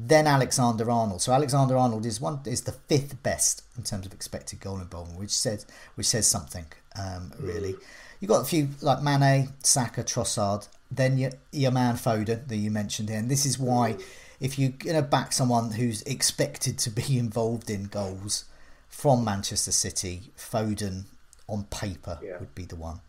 then 0.00 0.28
Alexander 0.28 0.88
Arnold. 0.90 1.20
So 1.20 1.32
Alexander 1.32 1.76
Arnold 1.76 2.06
is 2.06 2.20
one 2.20 2.40
is 2.46 2.62
the 2.62 2.72
fifth 2.72 3.20
best 3.24 3.64
in 3.76 3.82
terms 3.82 4.06
of 4.06 4.12
expected 4.12 4.60
goal 4.60 4.78
involvement, 4.78 5.18
which 5.18 5.32
says 5.32 5.66
which 5.96 6.06
says 6.06 6.26
something 6.26 6.66
um, 6.96 7.32
really. 7.40 7.72
Mm. 7.72 7.82
You 8.20 8.28
got 8.28 8.42
a 8.42 8.44
few 8.44 8.68
like 8.80 9.02
Mane, 9.02 9.48
Saka, 9.62 10.04
Trossard, 10.04 10.68
then 10.90 11.18
your, 11.18 11.32
your 11.52 11.72
man 11.72 11.96
Foden 11.96 12.46
that 12.46 12.56
you 12.56 12.70
mentioned 12.70 13.08
here, 13.08 13.18
and 13.18 13.28
this 13.28 13.44
is 13.44 13.58
why 13.58 13.96
if 14.40 14.58
you're 14.58 14.70
going 14.70 14.96
to 14.96 15.02
back 15.02 15.32
someone 15.32 15.72
who's 15.72 16.02
expected 16.02 16.78
to 16.78 16.90
be 16.90 17.18
involved 17.18 17.68
in 17.68 17.84
goals 17.84 18.44
from 18.88 19.24
Manchester 19.24 19.72
City, 19.72 20.30
Foden 20.36 21.04
on 21.48 21.64
paper 21.64 22.18
yeah. 22.22 22.38
would 22.38 22.54
be 22.54 22.64
the 22.64 22.76
one 22.76 23.00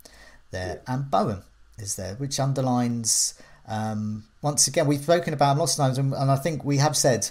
there, 0.49 0.81
yeah. 0.87 0.93
and 0.93 1.11
Bowen 1.11 1.43
is 1.77 1.95
there, 1.97 2.15
which 2.15 2.39
underlines 2.39 3.35
um, 3.69 4.25
once 4.41 4.67
again, 4.67 4.87
we've 4.87 5.01
spoken 5.01 5.33
about 5.33 5.53
him 5.53 5.59
lots 5.59 5.77
of 5.77 5.85
times, 5.85 5.97
and, 5.97 6.13
and 6.13 6.31
I 6.31 6.35
think 6.35 6.65
we 6.65 6.77
have 6.77 6.97
said 6.97 7.29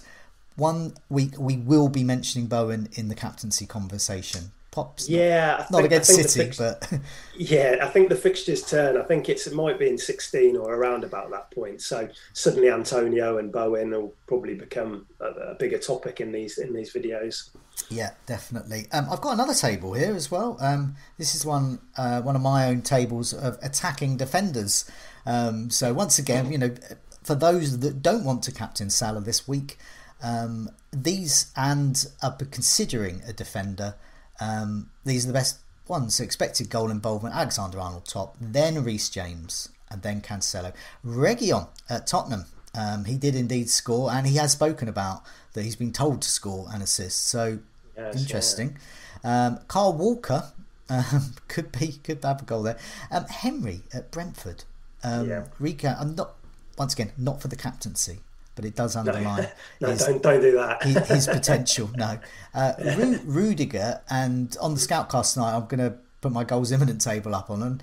one 0.56 0.94
week 1.08 1.32
we 1.38 1.56
will 1.56 1.88
be 1.88 2.04
mentioning 2.04 2.46
Bowen 2.46 2.88
in 2.92 3.08
the 3.08 3.14
captaincy 3.14 3.66
conversation. 3.66 4.52
Pops, 4.70 5.08
yeah, 5.08 5.66
not, 5.70 5.78
think, 5.80 5.86
against 5.86 6.14
City, 6.14 6.44
fix- 6.44 6.58
but 6.58 6.92
yeah, 7.36 7.78
I 7.82 7.88
think 7.88 8.10
the 8.10 8.14
fixtures 8.14 8.62
turn. 8.62 8.96
I 8.96 9.02
think 9.02 9.28
it's 9.28 9.46
it 9.46 9.54
might 9.54 9.78
be 9.78 9.88
in 9.88 9.98
sixteen 9.98 10.56
or 10.56 10.74
around 10.74 11.04
about 11.04 11.30
that 11.30 11.50
point. 11.50 11.80
So 11.80 12.08
suddenly 12.34 12.70
Antonio 12.70 13.38
and 13.38 13.50
Bowen 13.50 13.90
will 13.90 14.14
probably 14.26 14.54
become 14.54 15.06
a, 15.20 15.24
a 15.24 15.54
bigger 15.54 15.78
topic 15.78 16.20
in 16.20 16.32
these 16.32 16.58
in 16.58 16.74
these 16.74 16.92
videos. 16.92 17.50
Yeah, 17.88 18.10
definitely. 18.26 18.86
Um, 18.92 19.06
I've 19.10 19.20
got 19.20 19.32
another 19.32 19.54
table 19.54 19.94
here 19.94 20.14
as 20.14 20.30
well. 20.30 20.58
Um, 20.60 20.96
this 21.16 21.34
is 21.34 21.46
one 21.46 21.80
uh, 21.96 22.20
one 22.20 22.36
of 22.36 22.42
my 22.42 22.66
own 22.66 22.82
tables 22.82 23.32
of 23.32 23.58
attacking 23.62 24.18
defenders. 24.18 24.88
Um, 25.28 25.68
so 25.68 25.92
once 25.92 26.18
again, 26.18 26.50
you 26.50 26.56
know, 26.56 26.74
for 27.22 27.34
those 27.34 27.80
that 27.80 28.02
don't 28.02 28.24
want 28.24 28.42
to 28.44 28.52
captain 28.52 28.88
Salah 28.88 29.20
this 29.20 29.46
week, 29.46 29.76
um, 30.22 30.70
these 30.90 31.52
and 31.54 32.06
are 32.22 32.34
considering 32.50 33.20
a 33.28 33.34
defender, 33.34 33.94
um, 34.40 34.88
these 35.04 35.24
are 35.24 35.28
the 35.28 35.34
best 35.34 35.58
ones. 35.86 36.14
So 36.14 36.24
expected 36.24 36.70
goal 36.70 36.90
involvement: 36.90 37.34
Alexander 37.34 37.78
Arnold 37.78 38.06
top, 38.06 38.36
then 38.40 38.82
Reece 38.82 39.10
James, 39.10 39.68
and 39.90 40.00
then 40.00 40.22
Cancelo. 40.22 40.72
Reguilon 41.04 41.68
at 41.90 42.06
Tottenham. 42.06 42.46
Um, 42.74 43.04
he 43.04 43.18
did 43.18 43.34
indeed 43.34 43.68
score, 43.68 44.10
and 44.10 44.26
he 44.26 44.36
has 44.36 44.52
spoken 44.52 44.88
about 44.88 45.22
that 45.52 45.62
he's 45.62 45.76
been 45.76 45.92
told 45.92 46.22
to 46.22 46.28
score 46.30 46.68
and 46.72 46.82
assist. 46.82 47.26
So 47.26 47.58
yes, 47.98 48.22
interesting. 48.22 48.78
Yeah. 49.22 49.58
Um, 49.68 49.98
Walker 49.98 50.52
um, 50.88 51.34
could 51.48 51.70
be 51.70 51.98
could 52.02 52.24
have 52.24 52.40
a 52.40 52.44
goal 52.46 52.62
there. 52.62 52.78
Um, 53.10 53.26
Henry 53.26 53.82
at 53.92 54.10
Brentford. 54.10 54.64
Um, 55.02 55.28
yeah. 55.28 55.44
Rica, 55.58 55.96
I'm 56.00 56.14
not 56.14 56.34
once 56.76 56.94
again 56.94 57.12
not 57.18 57.40
for 57.40 57.48
the 57.48 57.56
captaincy, 57.56 58.20
but 58.54 58.64
it 58.64 58.74
does 58.74 58.96
underline. 58.96 59.42
No, 59.42 59.48
no 59.80 59.88
his, 59.90 60.04
don't 60.04 60.22
don't 60.22 60.40
do 60.40 60.52
that. 60.52 60.82
his, 60.82 61.08
his 61.08 61.26
potential. 61.26 61.90
No, 61.96 62.18
uh, 62.54 62.72
Ru- 62.96 63.20
Rudiger, 63.24 64.00
and 64.10 64.56
on 64.60 64.74
the 64.74 64.80
Scoutcast 64.80 65.34
tonight, 65.34 65.54
I'm 65.54 65.66
going 65.66 65.90
to 65.90 65.96
put 66.20 66.32
my 66.32 66.44
goals 66.44 66.72
imminent 66.72 67.00
table 67.00 67.34
up 67.34 67.50
on, 67.50 67.62
and 67.62 67.82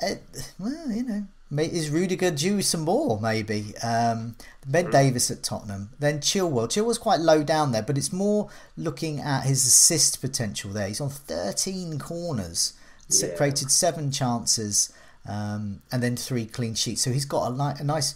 it, 0.00 0.52
well, 0.58 0.90
you 0.90 1.02
know, 1.02 1.26
is 1.58 1.90
Rudiger 1.90 2.30
due 2.30 2.62
some 2.62 2.82
more? 2.82 3.20
Maybe 3.20 3.76
um, 3.78 4.36
Ben 4.66 4.86
mm. 4.86 4.92
Davies 4.92 5.30
at 5.30 5.42
Tottenham, 5.42 5.90
then 5.98 6.18
Chilwell. 6.18 6.68
Chilwell's 6.68 6.98
quite 6.98 7.20
low 7.20 7.42
down 7.42 7.72
there, 7.72 7.82
but 7.82 7.96
it's 7.96 8.12
more 8.12 8.48
looking 8.76 9.20
at 9.20 9.42
his 9.44 9.66
assist 9.66 10.20
potential 10.20 10.70
there. 10.70 10.88
He's 10.88 11.00
on 11.00 11.10
13 11.10 11.98
corners, 11.98 12.74
yeah. 13.08 13.28
created 13.36 13.70
seven 13.70 14.10
chances 14.10 14.92
um, 15.28 15.82
and 15.92 16.02
then 16.02 16.16
three 16.16 16.46
clean 16.46 16.74
sheets. 16.74 17.02
So 17.02 17.10
he's 17.10 17.24
got 17.24 17.50
a, 17.50 17.80
a 17.80 17.84
nice 17.84 18.14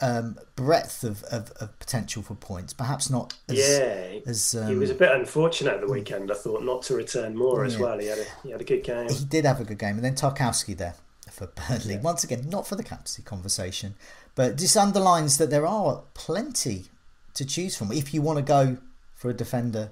um, 0.00 0.38
breadth 0.56 1.04
of, 1.04 1.22
of, 1.24 1.50
of, 1.60 1.78
potential 1.78 2.22
for 2.22 2.34
points. 2.34 2.72
Perhaps 2.72 3.10
not. 3.10 3.34
As, 3.48 3.58
yeah, 3.58 4.20
as, 4.26 4.54
um, 4.54 4.68
he 4.68 4.74
was 4.76 4.90
a 4.90 4.94
bit 4.94 5.12
unfortunate 5.12 5.74
at 5.74 5.80
the 5.80 5.90
weekend. 5.90 6.30
I 6.30 6.34
thought 6.34 6.62
not 6.62 6.82
to 6.84 6.94
return 6.94 7.36
more 7.36 7.64
as 7.64 7.78
well. 7.78 7.98
He 7.98 8.06
had 8.06 8.18
a 8.18 8.26
he 8.42 8.50
had 8.50 8.60
a 8.60 8.64
good 8.64 8.82
game. 8.82 9.08
He 9.08 9.24
did 9.24 9.44
have 9.44 9.60
a 9.60 9.64
good 9.64 9.78
game, 9.78 9.96
and 9.96 10.04
then 10.04 10.14
Tarkowski 10.14 10.76
there 10.76 10.94
for 11.30 11.46
Burnley. 11.46 11.94
Yeah. 11.94 12.00
Once 12.00 12.24
again, 12.24 12.48
not 12.48 12.66
for 12.66 12.76
the 12.76 12.82
captaincy 12.82 13.22
conversation, 13.22 13.94
but 14.34 14.58
this 14.58 14.76
underlines 14.76 15.38
that 15.38 15.50
there 15.50 15.66
are 15.66 16.02
plenty 16.14 16.86
to 17.34 17.44
choose 17.44 17.76
from 17.76 17.92
if 17.92 18.14
you 18.14 18.22
want 18.22 18.38
to 18.38 18.44
go 18.44 18.78
for 19.14 19.30
a 19.30 19.34
defender 19.34 19.90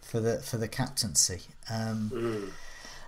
for 0.00 0.20
the 0.20 0.38
for 0.38 0.56
the 0.56 0.68
captaincy. 0.68 1.42
Um, 1.70 2.10
mm. 2.14 2.50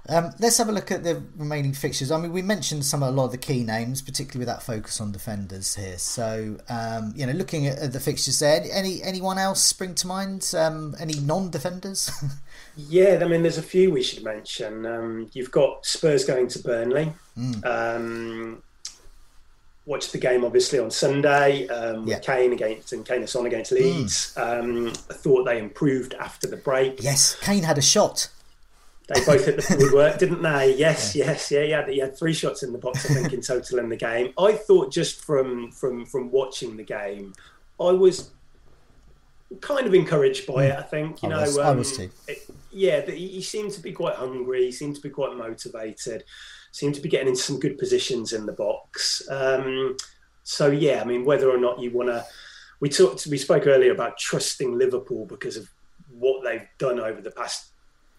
Um, 0.08 0.32
let's 0.38 0.58
have 0.58 0.68
a 0.68 0.72
look 0.72 0.90
at 0.92 1.02
the 1.02 1.22
remaining 1.36 1.72
fixtures. 1.72 2.12
I 2.12 2.18
mean, 2.18 2.32
we 2.32 2.42
mentioned 2.42 2.84
some 2.84 3.02
of 3.02 3.08
a 3.08 3.12
lot 3.12 3.26
of 3.26 3.32
the 3.32 3.38
key 3.38 3.64
names, 3.64 4.00
particularly 4.00 4.46
with 4.46 4.48
that 4.48 4.62
focus 4.62 5.00
on 5.00 5.10
defenders 5.10 5.74
here. 5.74 5.98
So, 5.98 6.58
um, 6.68 7.12
you 7.16 7.26
know, 7.26 7.32
looking 7.32 7.66
at, 7.66 7.78
at, 7.78 7.92
the 7.92 8.00
fixtures 8.00 8.38
there, 8.38 8.64
any 8.72 9.02
anyone 9.02 9.38
else 9.38 9.62
spring 9.62 9.94
to 9.96 10.06
mind? 10.06 10.54
Um, 10.56 10.94
any 11.00 11.14
non-defenders? 11.14 12.10
yeah, 12.76 13.18
I 13.20 13.26
mean, 13.26 13.42
there's 13.42 13.58
a 13.58 13.62
few 13.62 13.90
we 13.90 14.02
should 14.02 14.22
mention. 14.22 14.86
Um, 14.86 15.30
you've 15.32 15.50
got 15.50 15.84
Spurs 15.84 16.24
going 16.24 16.48
to 16.48 16.58
Burnley. 16.60 17.12
Mm. 17.36 18.62
watched 19.86 20.10
the 20.12 20.18
game 20.18 20.44
obviously 20.44 20.78
on 20.78 20.90
Sunday 20.90 21.68
um, 21.68 22.06
yeah. 22.06 22.16
with 22.16 22.24
Kane 22.24 22.52
against 22.52 22.92
and 22.92 23.04
Kane 23.04 23.26
on 23.34 23.46
against 23.46 23.72
Leeds. 23.72 24.34
Mm. 24.36 24.90
I 25.10 25.14
thought 25.14 25.44
they 25.44 25.58
improved 25.58 26.14
after 26.14 26.46
the 26.46 26.56
break. 26.56 27.02
Yes, 27.02 27.36
Kane 27.40 27.62
had 27.62 27.78
a 27.78 27.82
shot 27.82 28.28
they 29.08 29.24
both 29.24 29.44
hit 29.44 29.56
the 29.56 29.76
woodwork, 29.80 30.18
didn't 30.18 30.42
they? 30.42 30.74
Yes, 30.76 31.14
yeah. 31.14 31.26
yes, 31.26 31.50
yeah. 31.50 31.62
He 31.62 31.70
had, 31.70 31.88
he 31.88 31.98
had 31.98 32.18
three 32.18 32.32
shots 32.32 32.62
in 32.62 32.72
the 32.72 32.78
box, 32.78 33.08
I 33.08 33.14
think, 33.14 33.32
in 33.32 33.40
total 33.40 33.78
in 33.78 33.88
the 33.88 33.96
game. 33.96 34.32
I 34.38 34.52
thought 34.52 34.92
just 34.92 35.24
from 35.24 35.70
from 35.70 36.04
from 36.06 36.30
watching 36.30 36.76
the 36.76 36.82
game, 36.82 37.32
I 37.80 37.92
was 37.92 38.30
kind 39.60 39.86
of 39.86 39.94
encouraged 39.94 40.46
by 40.46 40.66
it. 40.66 40.76
I 40.76 40.82
think 40.82 41.22
you 41.22 41.28
I 41.28 41.32
know, 41.32 41.40
was, 41.40 41.58
um, 41.58 41.66
I 41.66 41.70
was 41.70 41.96
too. 41.96 42.10
It, 42.26 42.50
yeah, 42.72 43.00
he, 43.02 43.28
he 43.28 43.42
seemed 43.42 43.72
to 43.72 43.80
be 43.80 43.92
quite 43.92 44.16
hungry. 44.16 44.64
He 44.66 44.72
seemed 44.72 44.96
to 44.96 45.02
be 45.02 45.10
quite 45.10 45.36
motivated. 45.36 46.24
Seemed 46.72 46.94
to 46.96 47.00
be 47.00 47.08
getting 47.08 47.28
into 47.28 47.40
some 47.40 47.60
good 47.60 47.78
positions 47.78 48.32
in 48.32 48.44
the 48.44 48.52
box. 48.52 49.26
Um, 49.30 49.96
so 50.42 50.70
yeah, 50.70 51.00
I 51.00 51.04
mean, 51.04 51.24
whether 51.24 51.48
or 51.48 51.58
not 51.58 51.80
you 51.80 51.90
want 51.90 52.08
to, 52.08 52.24
we 52.80 52.88
talked, 52.88 53.26
we 53.28 53.38
spoke 53.38 53.66
earlier 53.66 53.92
about 53.92 54.18
trusting 54.18 54.76
Liverpool 54.76 55.26
because 55.26 55.56
of 55.56 55.70
what 56.10 56.44
they've 56.44 56.68
done 56.78 57.00
over 57.00 57.20
the 57.20 57.30
past 57.30 57.70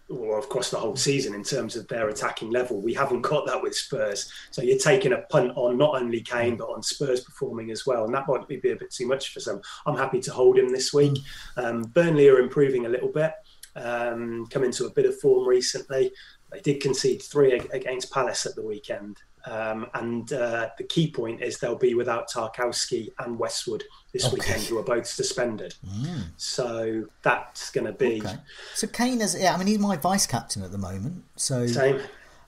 or 0.08 0.38
across 0.38 0.70
the 0.70 0.78
whole 0.78 0.96
season 0.96 1.34
in 1.34 1.42
terms 1.42 1.76
of 1.76 1.86
their 1.88 2.08
attacking 2.08 2.50
level. 2.50 2.80
We 2.80 2.94
haven't 2.94 3.22
got 3.22 3.46
that 3.46 3.62
with 3.62 3.74
Spurs. 3.74 4.32
So 4.50 4.62
you're 4.62 4.78
taking 4.78 5.12
a 5.12 5.22
punt 5.30 5.52
on 5.54 5.76
not 5.76 6.00
only 6.00 6.20
Kane, 6.20 6.56
but 6.56 6.68
on 6.68 6.82
Spurs 6.82 7.20
performing 7.20 7.70
as 7.70 7.86
well. 7.86 8.04
And 8.04 8.14
that 8.14 8.26
might 8.26 8.48
be 8.48 8.56
a 8.56 8.76
bit 8.76 8.90
too 8.90 9.06
much 9.06 9.32
for 9.32 9.40
some. 9.40 9.60
I'm 9.86 9.96
happy 9.96 10.20
to 10.20 10.32
hold 10.32 10.58
him 10.58 10.70
this 10.70 10.92
week. 10.94 11.18
Um, 11.56 11.82
Burnley 11.82 12.28
are 12.28 12.38
improving 12.38 12.86
a 12.86 12.88
little 12.88 13.12
bit, 13.12 13.32
um, 13.76 14.46
come 14.50 14.64
into 14.64 14.86
a 14.86 14.92
bit 14.92 15.06
of 15.06 15.20
form 15.20 15.46
recently. 15.46 16.12
They 16.50 16.60
did 16.60 16.80
concede 16.80 17.22
three 17.22 17.52
against 17.52 18.10
Palace 18.10 18.46
at 18.46 18.54
the 18.54 18.64
weekend. 18.64 19.18
Um, 19.48 19.86
and 19.94 20.30
uh, 20.32 20.68
the 20.76 20.84
key 20.84 21.10
point 21.10 21.42
is 21.42 21.58
they'll 21.58 21.74
be 21.74 21.94
without 21.94 22.30
Tarkowski 22.30 23.12
and 23.18 23.38
Westwood 23.38 23.82
this 24.12 24.26
okay. 24.26 24.34
weekend, 24.34 24.62
who 24.64 24.78
are 24.78 24.82
both 24.82 25.06
suspended. 25.06 25.74
Mm. 25.86 26.24
So 26.36 27.06
that's 27.22 27.70
going 27.70 27.86
to 27.86 27.92
be. 27.92 28.20
Okay. 28.20 28.36
So 28.74 28.86
Kane 28.86 29.20
is, 29.20 29.40
yeah, 29.40 29.54
I 29.54 29.58
mean, 29.58 29.66
he's 29.66 29.78
my 29.78 29.96
vice 29.96 30.26
captain 30.26 30.62
at 30.62 30.72
the 30.72 30.78
moment. 30.78 31.24
So 31.36 31.66
same. 31.66 32.00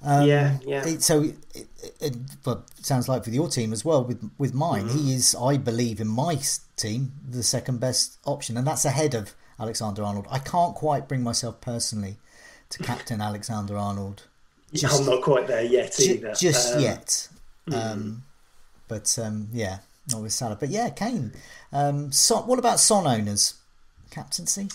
Um, 0.03 0.27
yeah, 0.27 0.59
yeah. 0.67 0.87
It, 0.87 1.03
so 1.03 1.23
it, 1.55 1.69
it, 2.01 2.17
but 2.43 2.69
sounds 2.85 3.09
like 3.09 3.25
for 3.25 3.31
your 3.31 3.49
team 3.49 3.73
as 3.73 3.85
well. 3.85 4.05
With 4.05 4.31
with 4.39 4.55
mine, 4.55 4.89
mm. 4.89 4.93
he 4.93 5.15
is, 5.15 5.35
I 5.35 5.57
believe, 5.57 6.01
in 6.01 6.09
my 6.09 6.39
team, 6.77 7.13
the 7.29 7.43
second 7.43 7.81
best 7.81 8.19
option, 8.25 8.57
and 8.57 8.67
that's 8.67 8.85
ahead 8.85 9.15
of 9.15 9.35
Alexander 9.59 10.03
Arnold. 10.03 10.27
I 10.31 10.39
can't 10.39 10.75
quite 10.75 11.09
bring 11.09 11.23
myself 11.23 11.61
personally 11.61 12.17
to 12.71 12.83
captain 12.83 13.21
Alexander 13.21 13.77
Arnold 13.77 14.25
just, 14.75 15.01
I'm 15.01 15.07
not 15.07 15.23
quite 15.23 15.47
there 15.47 15.65
yet 15.65 15.99
either. 16.01 16.35
Just 16.35 16.75
um, 16.75 16.81
yet. 16.81 17.29
Hmm. 17.69 17.75
Um, 17.75 18.23
but 18.89 19.19
um, 19.23 19.49
yeah, 19.53 19.79
not 20.11 20.23
with 20.23 20.33
Salah. 20.33 20.57
But 20.59 20.71
yeah, 20.71 20.91
Kane. 20.91 21.33
Um, 21.73 22.13
so, 22.13 22.39
what 22.43 22.59
about 22.59 22.81
Son 22.81 23.07
owners? 23.07 23.55
Captaincy? 24.11 24.69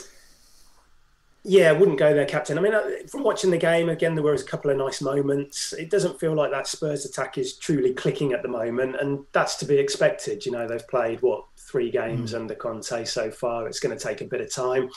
Yeah, 1.48 1.70
I 1.70 1.74
wouldn't 1.74 2.00
go 2.00 2.12
there, 2.12 2.26
captain. 2.26 2.58
I 2.58 2.62
mean, 2.62 2.74
uh, 2.74 2.82
from 3.08 3.24
watching 3.24 3.52
the 3.52 3.58
game 3.58 3.90
again, 3.90 4.16
there 4.16 4.24
was 4.24 4.42
a 4.42 4.46
couple 4.46 4.72
of 4.72 4.78
nice 4.78 5.00
moments. 5.00 5.74
It 5.74 5.92
doesn't 5.92 6.20
feel 6.20 6.34
like 6.34 6.50
that 6.50 6.66
Spurs 6.66 7.06
attack 7.06 7.38
is 7.38 7.54
truly 7.54 7.94
clicking 7.94 8.34
at 8.34 8.42
the 8.42 8.48
moment, 8.48 8.96
and 9.00 9.26
that's 9.32 9.56
to 9.58 9.66
be 9.66 9.78
expected. 9.78 10.44
You 10.44 10.54
know, 10.54 10.68
they've 10.68 10.88
played 10.88 11.22
what 11.22 11.46
three 11.56 11.92
games 11.92 12.34
mm. 12.34 12.38
under 12.40 12.56
Conte 12.56 13.06
so 13.06 13.30
far. 13.30 13.68
It's 13.68 13.80
going 13.80 13.96
to 13.96 14.04
take 14.04 14.22
a 14.22 14.26
bit 14.26 14.42
of 14.42 14.52
time. 14.52 14.90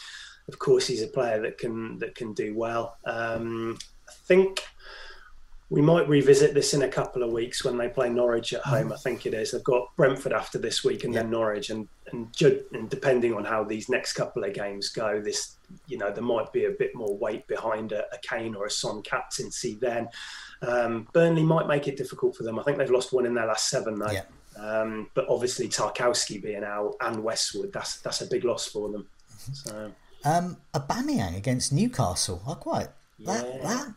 Of 0.48 0.58
course, 0.58 0.86
he's 0.86 1.02
a 1.02 1.08
player 1.08 1.42
that 1.42 1.58
can 1.58 1.98
that 1.98 2.14
can 2.14 2.32
do 2.32 2.54
well. 2.54 2.96
Um, 3.04 3.76
I 4.08 4.12
think 4.24 4.64
we 5.70 5.82
might 5.82 6.08
revisit 6.08 6.54
this 6.54 6.72
in 6.72 6.82
a 6.82 6.88
couple 6.88 7.22
of 7.22 7.30
weeks 7.30 7.62
when 7.62 7.76
they 7.76 7.88
play 7.88 8.08
Norwich 8.08 8.54
at 8.54 8.62
home. 8.62 8.90
I 8.90 8.96
think 8.96 9.26
it 9.26 9.34
is. 9.34 9.50
They've 9.50 9.62
got 9.62 9.94
Brentford 9.96 10.32
after 10.32 10.58
this 10.58 10.82
week 10.82 11.04
and 11.04 11.12
yeah. 11.12 11.22
then 11.22 11.30
Norwich, 11.30 11.68
and 11.68 11.86
and, 12.10 12.34
and 12.72 12.88
depending 12.88 13.34
on 13.34 13.44
how 13.44 13.64
these 13.64 13.90
next 13.90 14.14
couple 14.14 14.44
of 14.44 14.54
games 14.54 14.88
go, 14.88 15.20
this 15.20 15.56
you 15.86 15.98
know 15.98 16.10
there 16.10 16.24
might 16.24 16.50
be 16.54 16.64
a 16.64 16.70
bit 16.70 16.94
more 16.94 17.14
weight 17.18 17.46
behind 17.48 17.92
a, 17.92 18.04
a 18.14 18.18
Kane 18.22 18.54
or 18.54 18.64
a 18.64 18.70
Son 18.70 19.02
captaincy. 19.02 19.76
Then 19.78 20.08
um, 20.62 21.06
Burnley 21.12 21.44
might 21.44 21.66
make 21.66 21.86
it 21.86 21.98
difficult 21.98 22.34
for 22.34 22.44
them. 22.44 22.58
I 22.58 22.62
think 22.62 22.78
they've 22.78 22.90
lost 22.90 23.12
one 23.12 23.26
in 23.26 23.34
their 23.34 23.46
last 23.46 23.68
seven 23.68 23.98
though. 23.98 24.10
Yeah. 24.10 24.22
Um, 24.58 25.10
but 25.14 25.26
obviously 25.28 25.68
Tarkowski 25.68 26.42
being 26.42 26.64
out 26.64 26.94
and 27.02 27.22
Westwood, 27.22 27.72
that's 27.74 28.00
that's 28.00 28.22
a 28.22 28.26
big 28.26 28.44
loss 28.44 28.66
for 28.66 28.88
them. 28.88 29.06
So. 29.52 29.92
Um, 30.24 30.56
Aubameyang 30.74 31.36
against 31.36 31.72
Newcastle. 31.72 32.42
I 32.46 32.54
quite 32.54 32.88
yeah. 33.18 33.34
that 33.34 33.62
that 33.62 33.94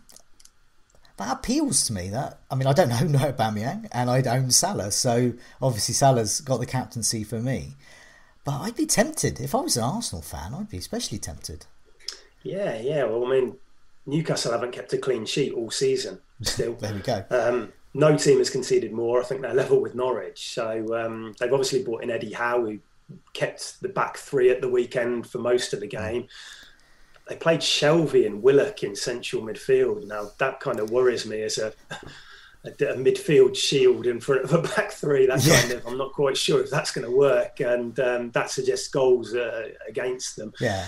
appeals 1.30 1.86
to 1.88 1.94
me. 1.94 2.10
That 2.10 2.40
I 2.50 2.56
mean, 2.56 2.68
I 2.68 2.74
don't 2.74 2.92
own 3.02 3.14
Aubameyang, 3.14 3.88
and 3.92 4.10
I 4.10 4.22
own 4.38 4.52
Salah, 4.52 4.92
so 4.92 5.34
obviously 5.62 5.94
Salah's 5.94 6.42
got 6.42 6.60
the 6.60 6.66
captaincy 6.66 7.24
for 7.24 7.40
me. 7.40 7.76
But 8.44 8.62
I'd 8.62 8.76
be 8.76 8.86
tempted 8.86 9.40
if 9.40 9.54
I 9.54 9.60
was 9.60 9.78
an 9.78 9.84
Arsenal 9.84 10.22
fan. 10.22 10.54
I'd 10.54 10.70
be 10.70 10.78
especially 10.78 11.20
tempted. 11.20 11.66
Yeah, 12.44 12.80
yeah. 12.80 13.04
Well, 13.04 13.26
I 13.26 13.30
mean, 13.30 13.56
Newcastle 14.06 14.52
haven't 14.52 14.72
kept 14.72 14.94
a 14.94 14.98
clean 14.98 15.26
sheet 15.26 15.54
all 15.54 15.70
season. 15.70 16.20
Still, 16.42 16.74
there 16.80 16.94
we 16.94 17.02
go. 17.02 17.24
Um, 17.30 17.72
no 17.94 18.18
team 18.18 18.40
has 18.40 18.50
conceded 18.50 18.92
more. 18.92 19.22
I 19.22 19.26
think 19.26 19.42
they're 19.42 19.54
level 19.54 19.82
with 19.82 19.96
Norwich. 19.96 20.54
So 20.54 20.86
um, 20.98 21.36
they've 21.40 21.52
obviously 21.52 21.84
brought 21.84 22.04
in 22.04 22.10
Eddie 22.10 22.34
Howe, 22.34 22.62
who 22.62 22.80
kept 23.34 23.82
the 23.82 23.90
back 23.90 24.18
three 24.18 24.50
at 24.50 24.62
the 24.62 24.70
weekend 24.70 25.28
for 25.28 25.40
most 25.40 25.74
of 25.74 25.82
the 25.82 25.88
game. 25.88 26.28
They 27.28 27.36
played 27.36 27.62
Shelvey 27.62 28.26
and 28.26 28.42
Willock 28.42 28.84
in 28.84 28.96
central 28.96 29.44
midfield. 29.44 30.06
Now 30.08 30.32
that 30.40 30.60
kind 30.60 30.80
of 30.80 30.92
worries 30.92 31.26
me 31.26 31.42
as 31.44 31.58
a 31.58 31.74
a, 32.64 32.70
a, 32.70 32.96
midfield 32.96 33.56
shield 33.56 34.08
in 34.08 34.20
front 34.20 34.44
of 34.44 34.54
a 34.54 34.62
back 34.62 34.92
three. 34.92 35.26
That 35.26 35.44
yeah. 35.44 35.62
kind 35.62 35.74
of, 35.74 35.88
I'm 35.88 35.98
not 35.98 36.14
quite 36.14 36.38
sure 36.38 36.62
if 36.62 36.70
that's 36.70 36.92
going 36.92 37.06
to 37.06 37.16
work, 37.16 37.60
and 37.60 38.00
um, 38.00 38.32
that 38.32 38.50
suggests 38.50 38.90
goals 38.90 39.34
uh, 39.34 39.70
against 39.88 40.36
them. 40.36 40.54
Yeah. 40.60 40.88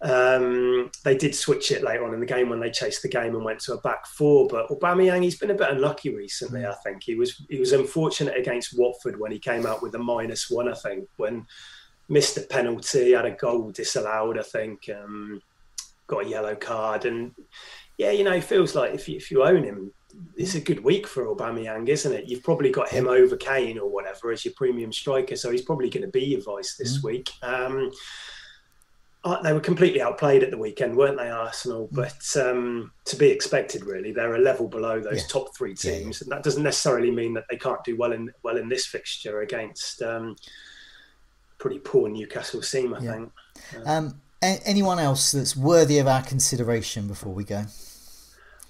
Um, 0.00 0.92
they 1.02 1.16
did 1.16 1.34
switch 1.34 1.72
it 1.72 1.82
later 1.82 2.04
on 2.04 2.14
in 2.14 2.20
the 2.20 2.26
game 2.26 2.48
when 2.48 2.60
they 2.60 2.70
chased 2.70 3.02
the 3.02 3.08
game 3.08 3.34
and 3.34 3.44
went 3.44 3.58
to 3.60 3.72
a 3.72 3.80
back 3.80 4.06
four. 4.06 4.46
But 4.46 4.68
Aubameyang, 4.68 5.24
he's 5.24 5.38
been 5.38 5.50
a 5.50 5.54
bit 5.54 5.70
unlucky 5.70 6.14
recently. 6.14 6.60
Mm. 6.60 6.70
I 6.70 6.74
think 6.84 7.02
he 7.02 7.16
was 7.16 7.44
he 7.48 7.58
was 7.58 7.72
unfortunate 7.72 8.36
against 8.36 8.78
Watford 8.78 9.18
when 9.18 9.32
he 9.32 9.40
came 9.40 9.66
out 9.66 9.82
with 9.82 9.94
a 9.96 9.98
minus 9.98 10.48
one. 10.48 10.68
I 10.68 10.74
think 10.74 11.08
when 11.16 11.46
missed 12.08 12.38
a 12.38 12.42
penalty, 12.42 13.12
had 13.12 13.26
a 13.26 13.32
goal 13.32 13.72
disallowed. 13.72 14.38
I 14.38 14.42
think 14.42 14.88
um, 14.88 15.42
got 16.08 16.26
a 16.26 16.28
yellow 16.28 16.56
card, 16.56 17.04
and 17.04 17.32
yeah, 17.96 18.10
you 18.10 18.24
know, 18.24 18.32
it 18.32 18.44
feels 18.44 18.74
like 18.74 18.92
if 18.92 19.08
you, 19.08 19.16
if 19.16 19.30
you 19.30 19.44
own 19.44 19.62
him, 19.62 19.92
it's 20.36 20.54
a 20.54 20.60
good 20.60 20.82
week 20.82 21.06
for 21.06 21.26
Aubameyang, 21.26 21.88
isn't 21.88 22.12
it? 22.12 22.28
You've 22.28 22.42
probably 22.42 22.70
got 22.70 22.88
him 22.88 23.06
over 23.06 23.36
Kane 23.36 23.78
or 23.78 23.90
whatever 23.90 24.32
as 24.32 24.44
your 24.44 24.54
premium 24.56 24.92
striker, 24.92 25.36
so 25.36 25.50
he's 25.50 25.62
probably 25.62 25.90
going 25.90 26.04
to 26.04 26.10
be 26.10 26.24
your 26.24 26.42
vice 26.42 26.76
this 26.76 26.98
mm. 26.98 27.04
week. 27.04 27.30
Um, 27.42 27.90
uh, 29.24 29.42
they 29.42 29.52
were 29.52 29.60
completely 29.60 30.00
outplayed 30.00 30.42
at 30.44 30.50
the 30.50 30.56
weekend, 30.56 30.96
weren't 30.96 31.18
they, 31.18 31.28
Arsenal? 31.28 31.88
Mm. 31.88 31.94
But 31.94 32.42
um, 32.42 32.92
to 33.06 33.16
be 33.16 33.28
expected, 33.28 33.84
really, 33.84 34.12
they're 34.12 34.36
a 34.36 34.40
level 34.40 34.68
below 34.68 35.00
those 35.00 35.22
yeah. 35.22 35.28
top 35.28 35.56
three 35.56 35.74
teams, 35.74 35.84
yeah, 35.84 36.00
yeah. 36.00 36.18
and 36.22 36.32
that 36.32 36.42
doesn't 36.44 36.62
necessarily 36.62 37.10
mean 37.10 37.34
that 37.34 37.44
they 37.50 37.56
can't 37.56 37.82
do 37.84 37.96
well 37.96 38.12
in 38.12 38.30
well 38.42 38.56
in 38.56 38.68
this 38.68 38.86
fixture 38.86 39.40
against 39.42 40.02
um, 40.02 40.36
pretty 41.58 41.80
poor 41.80 42.08
Newcastle 42.08 42.62
team. 42.62 42.94
I 42.94 43.00
think. 43.00 43.32
Um, 43.84 44.20
anyone 44.42 44.98
else 44.98 45.32
that's 45.32 45.56
worthy 45.56 45.98
of 45.98 46.06
our 46.06 46.22
consideration 46.22 47.08
before 47.08 47.32
we 47.32 47.44
go? 47.44 47.64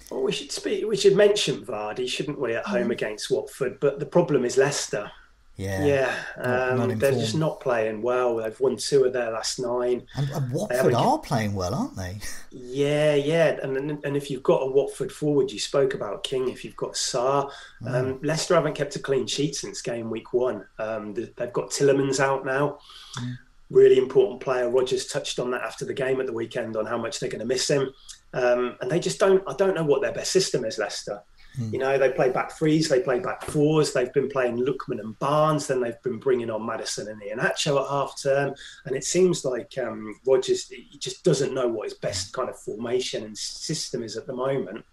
Well, 0.09 0.23
we 0.23 0.31
should 0.31 0.51
speak. 0.51 0.87
We 0.87 0.97
should 0.97 1.15
mention 1.15 1.63
Vardy, 1.65 2.07
shouldn't 2.07 2.39
we, 2.39 2.55
at 2.55 2.65
home 2.65 2.87
mm. 2.87 2.91
against 2.91 3.29
Watford? 3.29 3.79
But 3.79 3.99
the 3.99 4.05
problem 4.05 4.43
is 4.43 4.57
Leicester. 4.57 5.11
Yeah, 5.59 5.83
yeah, 5.83 6.15
um, 6.41 6.97
they're 6.97 7.11
just 7.11 7.35
not 7.35 7.59
playing 7.59 8.01
well. 8.01 8.37
They've 8.37 8.57
won 8.61 8.77
two 8.77 9.03
of 9.03 9.11
their 9.11 9.29
last 9.31 9.59
nine. 9.59 10.07
And, 10.15 10.29
and 10.29 10.53
Watford 10.53 10.93
are 10.93 11.19
playing 11.19 11.53
well, 11.53 11.75
aren't 11.75 11.97
they? 11.97 12.17
Yeah, 12.51 13.13
yeah, 13.13 13.59
and 13.61 14.03
and 14.03 14.17
if 14.17 14.31
you've 14.31 14.41
got 14.41 14.63
a 14.63 14.71
Watford 14.71 15.11
forward, 15.11 15.51
you 15.51 15.59
spoke 15.59 15.93
about 15.93 16.23
King. 16.23 16.49
If 16.49 16.65
you've 16.65 16.77
got 16.77 16.93
Sarr, 16.93 17.51
mm. 17.83 17.93
um, 17.93 18.19
Leicester 18.23 18.55
haven't 18.55 18.73
kept 18.73 18.95
a 18.95 18.99
clean 18.99 19.27
sheet 19.27 19.55
since 19.55 19.81
game 19.83 20.09
week 20.09 20.33
one. 20.33 20.65
Um, 20.79 21.13
they've 21.13 21.53
got 21.53 21.69
Tielemans 21.69 22.19
out 22.19 22.45
now. 22.45 22.79
Mm. 23.19 23.37
Really 23.69 23.97
important 23.97 24.41
player. 24.41 24.69
Rodgers 24.69 25.07
touched 25.07 25.39
on 25.39 25.51
that 25.51 25.61
after 25.61 25.85
the 25.85 25.93
game 25.93 26.19
at 26.19 26.25
the 26.25 26.33
weekend 26.33 26.75
on 26.75 26.85
how 26.85 26.97
much 26.97 27.19
they're 27.19 27.29
going 27.29 27.39
to 27.39 27.45
miss 27.45 27.69
him. 27.69 27.93
Um, 28.33 28.77
and 28.81 28.89
they 28.89 28.99
just 28.99 29.19
don't. 29.19 29.43
I 29.47 29.53
don't 29.53 29.75
know 29.75 29.83
what 29.83 30.01
their 30.01 30.13
best 30.13 30.31
system 30.31 30.65
is, 30.65 30.77
Leicester. 30.77 31.21
Mm. 31.57 31.73
You 31.73 31.79
know, 31.79 31.97
they 31.97 32.11
play 32.11 32.29
back 32.29 32.51
threes, 32.51 32.89
they 32.89 33.01
play 33.01 33.19
back 33.19 33.43
fours. 33.43 33.93
They've 33.93 34.13
been 34.13 34.29
playing 34.29 34.57
Lookman 34.57 34.99
and 34.99 35.17
Barnes. 35.19 35.67
Then 35.67 35.81
they've 35.81 36.01
been 36.03 36.19
bringing 36.19 36.49
on 36.49 36.65
Maddison 36.65 37.07
and 37.07 37.21
Iheanacho 37.21 37.81
at 37.81 37.89
half 37.89 38.21
term. 38.21 38.53
And 38.85 38.95
it 38.95 39.03
seems 39.03 39.43
like 39.45 39.77
um, 39.77 40.19
Rodgers 40.25 40.67
he 40.69 40.97
just 40.99 41.23
doesn't 41.23 41.53
know 41.53 41.67
what 41.67 41.89
his 41.89 41.95
best 41.95 42.33
kind 42.33 42.49
of 42.49 42.59
formation 42.59 43.23
and 43.23 43.37
system 43.37 44.03
is 44.03 44.15
at 44.15 44.27
the 44.27 44.35
moment. 44.35 44.85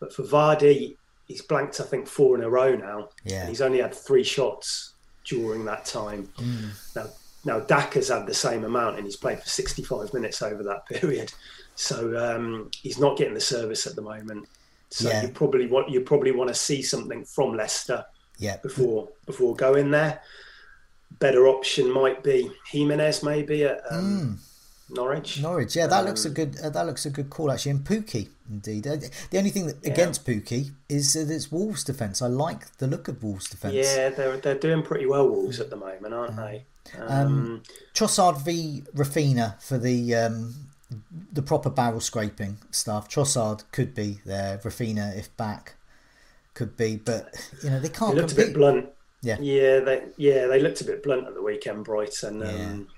But 0.00 0.12
for 0.12 0.24
Vardy, 0.24 0.96
he's 1.26 1.42
blanked 1.42 1.80
I 1.80 1.84
think 1.84 2.06
four 2.06 2.36
in 2.36 2.42
a 2.42 2.50
row 2.50 2.74
now. 2.74 3.10
Yeah. 3.24 3.40
And 3.40 3.48
he's 3.48 3.62
only 3.62 3.80
had 3.80 3.94
three 3.94 4.24
shots 4.24 4.94
during 5.24 5.64
that 5.66 5.84
time. 5.84 6.28
Mm. 6.38 6.96
Now, 6.96 7.06
now 7.44 7.60
Daka's 7.60 8.08
had 8.08 8.26
the 8.26 8.34
same 8.34 8.64
amount, 8.64 8.96
and 8.96 9.04
he's 9.04 9.16
played 9.16 9.40
for 9.40 9.48
65 9.48 10.12
minutes 10.12 10.42
over 10.42 10.62
that 10.64 10.86
period. 10.86 11.32
So 11.74 12.16
um, 12.18 12.70
he's 12.74 12.98
not 12.98 13.16
getting 13.16 13.34
the 13.34 13.40
service 13.40 13.86
at 13.86 13.94
the 13.94 14.02
moment. 14.02 14.48
So 14.90 15.08
yeah. 15.08 15.22
you 15.22 15.28
probably 15.28 15.66
want 15.66 15.90
you 15.90 16.00
probably 16.00 16.32
want 16.32 16.48
to 16.48 16.54
see 16.54 16.82
something 16.82 17.24
from 17.24 17.56
Leicester 17.56 18.04
yeah. 18.38 18.56
before 18.58 19.08
before 19.26 19.54
going 19.54 19.90
there. 19.90 20.20
Better 21.20 21.46
option 21.46 21.90
might 21.90 22.22
be 22.22 22.50
Jimenez 22.70 23.22
maybe 23.22 23.64
at 23.64 23.80
um, 23.90 24.04
mm. 24.04 24.47
Norwich. 24.90 25.40
Norwich, 25.40 25.76
yeah, 25.76 25.86
that 25.86 26.00
um, 26.00 26.06
looks 26.06 26.24
a 26.24 26.30
good 26.30 26.56
uh, 26.62 26.70
that 26.70 26.86
looks 26.86 27.04
a 27.04 27.10
good 27.10 27.30
call 27.30 27.50
actually. 27.50 27.72
And 27.72 27.84
Pukki, 27.84 28.28
indeed. 28.48 28.86
Uh, 28.86 28.96
the 29.30 29.38
only 29.38 29.50
thing 29.50 29.66
that, 29.66 29.76
yeah. 29.82 29.92
against 29.92 30.26
Pukki 30.26 30.72
is 30.88 31.12
that 31.12 31.32
it's 31.32 31.52
Wolves' 31.52 31.84
defence. 31.84 32.22
I 32.22 32.28
like 32.28 32.76
the 32.78 32.86
look 32.86 33.08
of 33.08 33.22
Wolves' 33.22 33.50
defence. 33.50 33.74
Yeah, 33.74 34.10
they're 34.10 34.36
they're 34.38 34.58
doing 34.58 34.82
pretty 34.82 35.06
well 35.06 35.28
Wolves 35.28 35.60
at 35.60 35.70
the 35.70 35.76
moment, 35.76 36.14
aren't 36.14 36.36
they? 36.36 36.64
Um, 36.96 37.08
um, 37.08 37.62
Trossard 37.94 38.42
v 38.44 38.82
Raphinha 38.94 39.60
for 39.62 39.78
the 39.78 40.14
um, 40.14 40.54
the 41.32 41.42
proper 41.42 41.70
barrel 41.70 42.00
scraping 42.00 42.58
stuff. 42.70 43.08
Trossard 43.08 43.64
could 43.72 43.94
be 43.94 44.20
there. 44.24 44.58
Raphinha, 44.58 45.16
if 45.18 45.36
back, 45.36 45.74
could 46.54 46.76
be, 46.76 46.96
but 46.96 47.34
you 47.62 47.70
know 47.70 47.80
they 47.80 47.88
can't. 47.88 48.14
They 48.14 48.22
looked 48.22 48.34
compete. 48.34 48.44
a 48.44 48.48
bit 48.48 48.54
blunt. 48.54 48.88
Yeah, 49.20 49.36
yeah, 49.40 49.80
they 49.80 50.04
yeah 50.16 50.46
they 50.46 50.60
looked 50.60 50.80
a 50.80 50.84
bit 50.84 51.02
blunt 51.02 51.26
at 51.26 51.34
the 51.34 51.42
weekend, 51.42 51.84
Brighton. 51.84 52.42
Um, 52.42 52.48
yeah. 52.48 52.94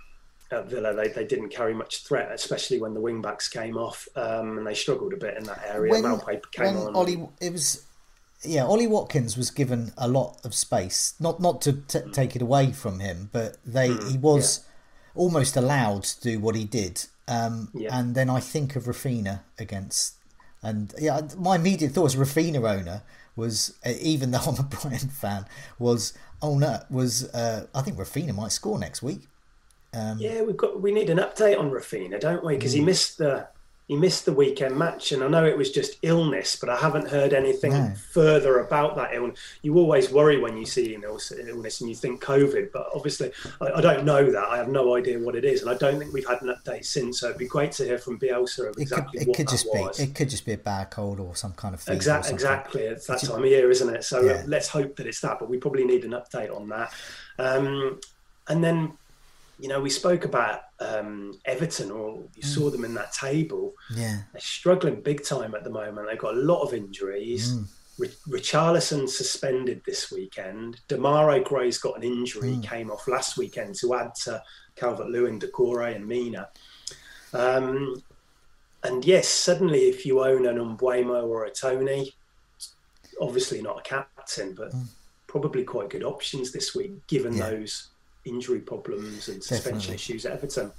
At 0.53 0.69
Villa, 0.69 0.95
they, 0.95 1.09
they 1.09 1.25
didn't 1.25 1.51
carry 1.51 1.75
much 1.75 2.05
threat, 2.05 2.33
especially 2.33 2.81
when 2.81 2.93
the 2.93 3.01
wing 3.01 3.23
backs 3.23 3.49
came 3.49 3.77
off, 3.77 4.09
um, 4.17 4.59
and 4.59 4.67
they 4.67 4.75
struggled 4.75 5.13
a 5.13 5.17
bit 5.17 5.37
in 5.37 5.45
that 5.45 5.63
area. 5.67 5.93
When, 5.93 6.03
came 6.53 6.75
when 6.75 6.77
on. 6.77 6.97
Ollie, 6.97 7.29
it 7.41 7.53
was 7.53 7.87
yeah, 8.43 8.65
Ollie 8.65 8.87
Watkins 8.87 9.37
was 9.37 9.51
given 9.51 9.93
a 9.97 10.09
lot 10.09 10.41
of 10.45 10.55
space, 10.55 11.15
not 11.21 11.41
not 11.41 11.61
to 11.63 11.73
t- 11.73 11.99
mm. 11.99 12.13
take 12.13 12.35
it 12.35 12.43
away 12.43 12.73
from 12.73 12.99
him, 12.99 13.31
but 13.33 13.59
they 13.65 13.91
mm, 13.91 14.11
he 14.11 14.19
was 14.19 14.65
yeah. 15.15 15.23
almost 15.23 15.57
allowed 15.57 16.03
to 16.05 16.21
do 16.21 16.41
what 16.41 16.57
he 16.57 16.65
did 16.65 17.05
um, 17.31 17.69
yeah. 17.73 17.97
And 17.97 18.15
then 18.15 18.29
I 18.29 18.41
think 18.41 18.75
of 18.75 18.85
Raphinha 18.85 19.43
against, 19.59 20.17
and 20.63 20.93
yeah, 20.99 21.21
my 21.39 21.57
immediate 21.57 21.93
thought 21.93 22.07
as 22.07 22.17
Raphinha 22.17 22.69
owner 22.69 23.03
was, 23.37 23.79
uh, 23.87 23.93
even 24.01 24.33
though 24.33 24.41
I'm 24.41 24.59
a 24.59 24.63
Brighton 24.83 25.11
fan, 25.11 25.47
was 25.79 26.13
oh 26.43 26.59
no, 26.59 26.81
was 26.91 27.33
uh, 27.33 27.67
I 27.73 27.83
think 27.83 27.99
Raphinha 27.99 28.35
might 28.35 28.51
score 28.51 28.79
next 28.81 29.01
week. 29.01 29.29
Um, 29.93 30.19
yeah, 30.19 30.43
we've 30.43 30.57
got 30.57 30.81
we 30.81 30.93
need 30.93 31.11
an 31.11 31.19
update 31.19 31.59
on 31.59 31.71
Raphinha, 31.71 32.21
don't 32.21 32.45
we? 32.45 32.55
Because 32.57 32.73
mm. 32.73 32.79
he 32.79 32.85
missed 32.85 33.19
the 33.19 33.49
he 33.91 33.97
missed 33.97 34.25
the 34.25 34.33
weekend 34.33 34.77
match, 34.77 35.11
and 35.11 35.21
I 35.21 35.27
know 35.27 35.45
it 35.45 35.59
was 35.59 35.73
just 35.73 35.99
illness, 36.03 36.55
but 36.55 36.69
I 36.69 36.77
haven't 36.77 37.09
heard 37.09 37.33
anything 37.33 37.73
no. 37.73 37.93
further 38.13 38.61
about 38.61 38.95
that 38.95 39.13
illness. 39.15 39.41
You 39.63 39.79
always 39.79 40.13
worry 40.13 40.39
when 40.39 40.57
you 40.57 40.65
see 40.65 40.95
an 40.95 41.03
illness 41.03 41.81
and 41.81 41.91
you 41.91 41.97
think 41.97 42.23
COVID, 42.23 42.71
but 42.73 42.87
obviously 42.95 43.33
I, 43.61 43.67
I, 43.67 43.81
don't 43.81 44.05
know 44.05 44.31
that. 44.31 44.45
I 44.45 44.59
have 44.59 44.69
no 44.69 44.95
idea 44.95 45.19
what 45.19 45.35
it 45.35 45.45
is, 45.45 45.63
and 45.63 45.71
I 45.73 45.75
don't 45.75 45.99
think 45.99 46.13
we've 46.13 46.25
had 46.25 46.41
an 46.41 46.55
update 46.55 46.85
since. 46.85 47.19
So 47.19 47.27
it'd 47.27 47.39
be 47.39 47.49
great 47.49 47.73
to 47.73 47.85
hear 47.85 47.99
from 47.99 48.17
Bielsa 48.21 48.69
of 48.69 48.79
exactly 48.79 49.07
it 49.07 49.11
could, 49.11 49.23
it 49.23 49.29
what 49.29 49.37
could 49.39 49.49
that 49.49 49.51
just 49.51 49.67
was. 49.67 49.99
Be, 49.99 50.05
it 50.05 50.15
could 50.15 50.31
just 50.31 50.47
be 50.47 50.53
a 50.53 50.59
bad 50.59 50.91
cold 50.91 51.19
or 51.19 51.35
some 51.35 51.55
kind 51.55 51.75
of 51.75 51.83
exactly. 51.89 52.33
Exactly, 52.33 52.83
it's 52.83 53.09
that 53.09 53.19
time 53.19 53.43
of 53.43 53.47
year, 53.47 53.73
isn't 53.73 53.93
it? 53.93 54.05
So 54.05 54.23
yeah. 54.23 54.45
let's 54.47 54.69
hope 54.69 54.95
that 54.99 55.09
it's 55.09 55.21
that, 55.23 55.41
but 55.41 55.51
we 55.51 55.59
probably 55.59 55.83
need 55.83 56.05
an 56.05 56.13
update 56.13 56.57
on 56.57 56.69
that. 56.69 56.95
Um, 57.41 57.99
and 58.47 58.63
then 58.63 58.93
you 59.61 59.69
know, 59.69 59.81
we 59.81 59.91
spoke 59.91 60.25
about 60.25 60.63
um, 60.81 61.39
Everton, 61.45 61.91
or 61.91 62.23
you 62.35 62.43
mm. 62.43 62.45
saw 62.45 62.71
them 62.71 62.85
in 62.85 62.95
that 62.95 63.13
table. 63.13 63.75
Yeah, 63.95 64.23
they're 64.33 64.41
struggling 64.41 65.01
big 65.03 65.25
time 65.25 65.55
at 65.55 65.65
the 65.65 65.71
moment. 65.71 66.09
They've 66.09 66.19
got 66.19 66.35
a 66.35 66.41
lot 66.41 66.63
of 66.63 66.75
injuries. 66.75 67.55
Mm. 67.55 67.67
Richarlison 68.29 69.09
suspended 69.09 69.83
this 69.85 70.11
weekend. 70.11 70.81
Demarai 70.89 71.45
Gray's 71.45 71.77
got 71.77 71.99
an 71.99 72.03
injury, 72.03 72.53
mm. 72.53 72.63
came 72.63 72.91
off 72.91 73.07
last 73.07 73.37
weekend 73.37 73.75
to 73.77 73.95
add 73.95 74.15
to 74.25 74.43
Calvert 74.75 75.09
Lewin, 75.09 75.39
Doucouré, 75.39 75.97
and 75.97 76.07
Mina. 76.07 76.49
Um, 77.35 78.03
and 78.83 79.05
yes, 79.05 79.29
suddenly 79.29 79.91
if 79.91 80.07
you 80.07 80.25
own 80.25 80.47
an 80.47 80.57
Mbeumo 80.57 81.25
or 81.27 81.45
a 81.45 81.51
Toney, 81.51 82.15
obviously 83.21 83.61
not 83.61 83.81
a 83.81 83.83
captain, 83.83 84.55
but 84.55 84.73
mm. 84.73 84.87
probably 85.27 85.65
quite 85.65 85.91
good 85.91 86.05
options 86.05 86.53
this 86.53 86.75
week, 86.75 87.07
given 87.07 87.35
yeah. 87.35 87.51
those 87.51 87.90
injury 88.25 88.61
problems 88.61 89.29
and 89.29 89.43
suspension 89.43 89.73
Definitely. 89.73 89.95
issues 89.95 90.27
at 90.27 90.33
Everton. 90.33 90.73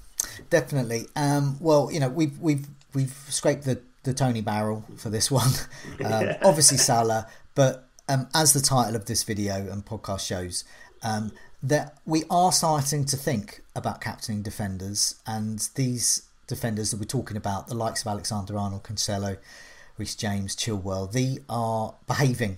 Definitely. 0.49 1.07
Um, 1.15 1.57
well, 1.59 1.91
you 1.91 1.99
know, 1.99 2.09
we've 2.09 2.37
we've 2.39 2.67
we've 2.93 3.15
scraped 3.29 3.63
the, 3.63 3.81
the 4.03 4.13
Toney 4.13 4.41
barrel 4.41 4.85
for 4.97 5.09
this 5.09 5.31
one. 5.31 5.49
Um, 6.03 6.29
obviously 6.43 6.77
Salah, 6.77 7.27
but 7.53 7.87
um, 8.09 8.27
as 8.33 8.53
the 8.53 8.59
title 8.59 8.95
of 8.95 9.05
this 9.05 9.23
video 9.23 9.71
and 9.71 9.85
podcast 9.85 10.25
shows, 10.25 10.63
um, 11.03 11.31
that 11.61 11.97
we 12.05 12.23
are 12.29 12.51
starting 12.51 13.05
to 13.05 13.17
think 13.17 13.61
about 13.75 14.01
captaining 14.01 14.41
defenders, 14.41 15.15
and 15.27 15.69
these 15.75 16.23
defenders 16.47 16.91
that 16.91 16.99
we're 16.99 17.05
talking 17.05 17.37
about, 17.37 17.67
the 17.67 17.75
likes 17.75 18.01
of 18.01 18.07
Alexander 18.07 18.57
Arnold, 18.57 18.83
Cancelo, 18.83 19.37
Reece 19.97 20.15
James, 20.15 20.55
Chilwell, 20.55 21.11
they 21.11 21.37
are 21.47 21.93
behaving 22.07 22.57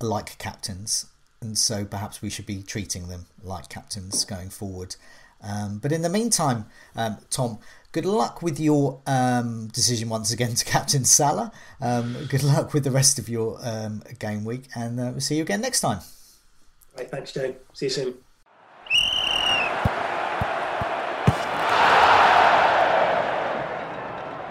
like 0.00 0.36
captains, 0.38 1.06
and 1.44 1.56
so 1.56 1.84
perhaps 1.84 2.20
we 2.20 2.30
should 2.30 2.46
be 2.46 2.62
treating 2.62 3.08
them 3.08 3.26
like 3.42 3.68
captains 3.68 4.24
going 4.24 4.50
forward. 4.50 4.96
Um, 5.42 5.78
but 5.78 5.92
in 5.92 6.02
the 6.02 6.08
meantime, 6.08 6.66
um, 6.96 7.18
Tom, 7.30 7.58
good 7.92 8.06
luck 8.06 8.42
with 8.42 8.58
your 8.58 9.00
um, 9.06 9.68
decision 9.68 10.08
once 10.08 10.32
again 10.32 10.54
to 10.54 10.64
captain 10.76 11.04
Salah. 11.04 11.52
Um, 11.80 12.16
good 12.28 12.42
luck 12.42 12.72
with 12.72 12.82
the 12.84 12.90
rest 12.90 13.18
of 13.18 13.28
your 13.28 13.58
um, 13.62 14.02
game 14.18 14.44
week, 14.44 14.64
and 14.74 14.98
uh, 14.98 15.10
we'll 15.12 15.20
see 15.20 15.36
you 15.36 15.42
again 15.42 15.60
next 15.60 15.80
time. 15.80 16.00
Right, 16.96 17.10
thanks, 17.10 17.32
Jane. 17.32 17.56
See 17.72 17.86
you 17.86 17.90
soon. 17.90 18.14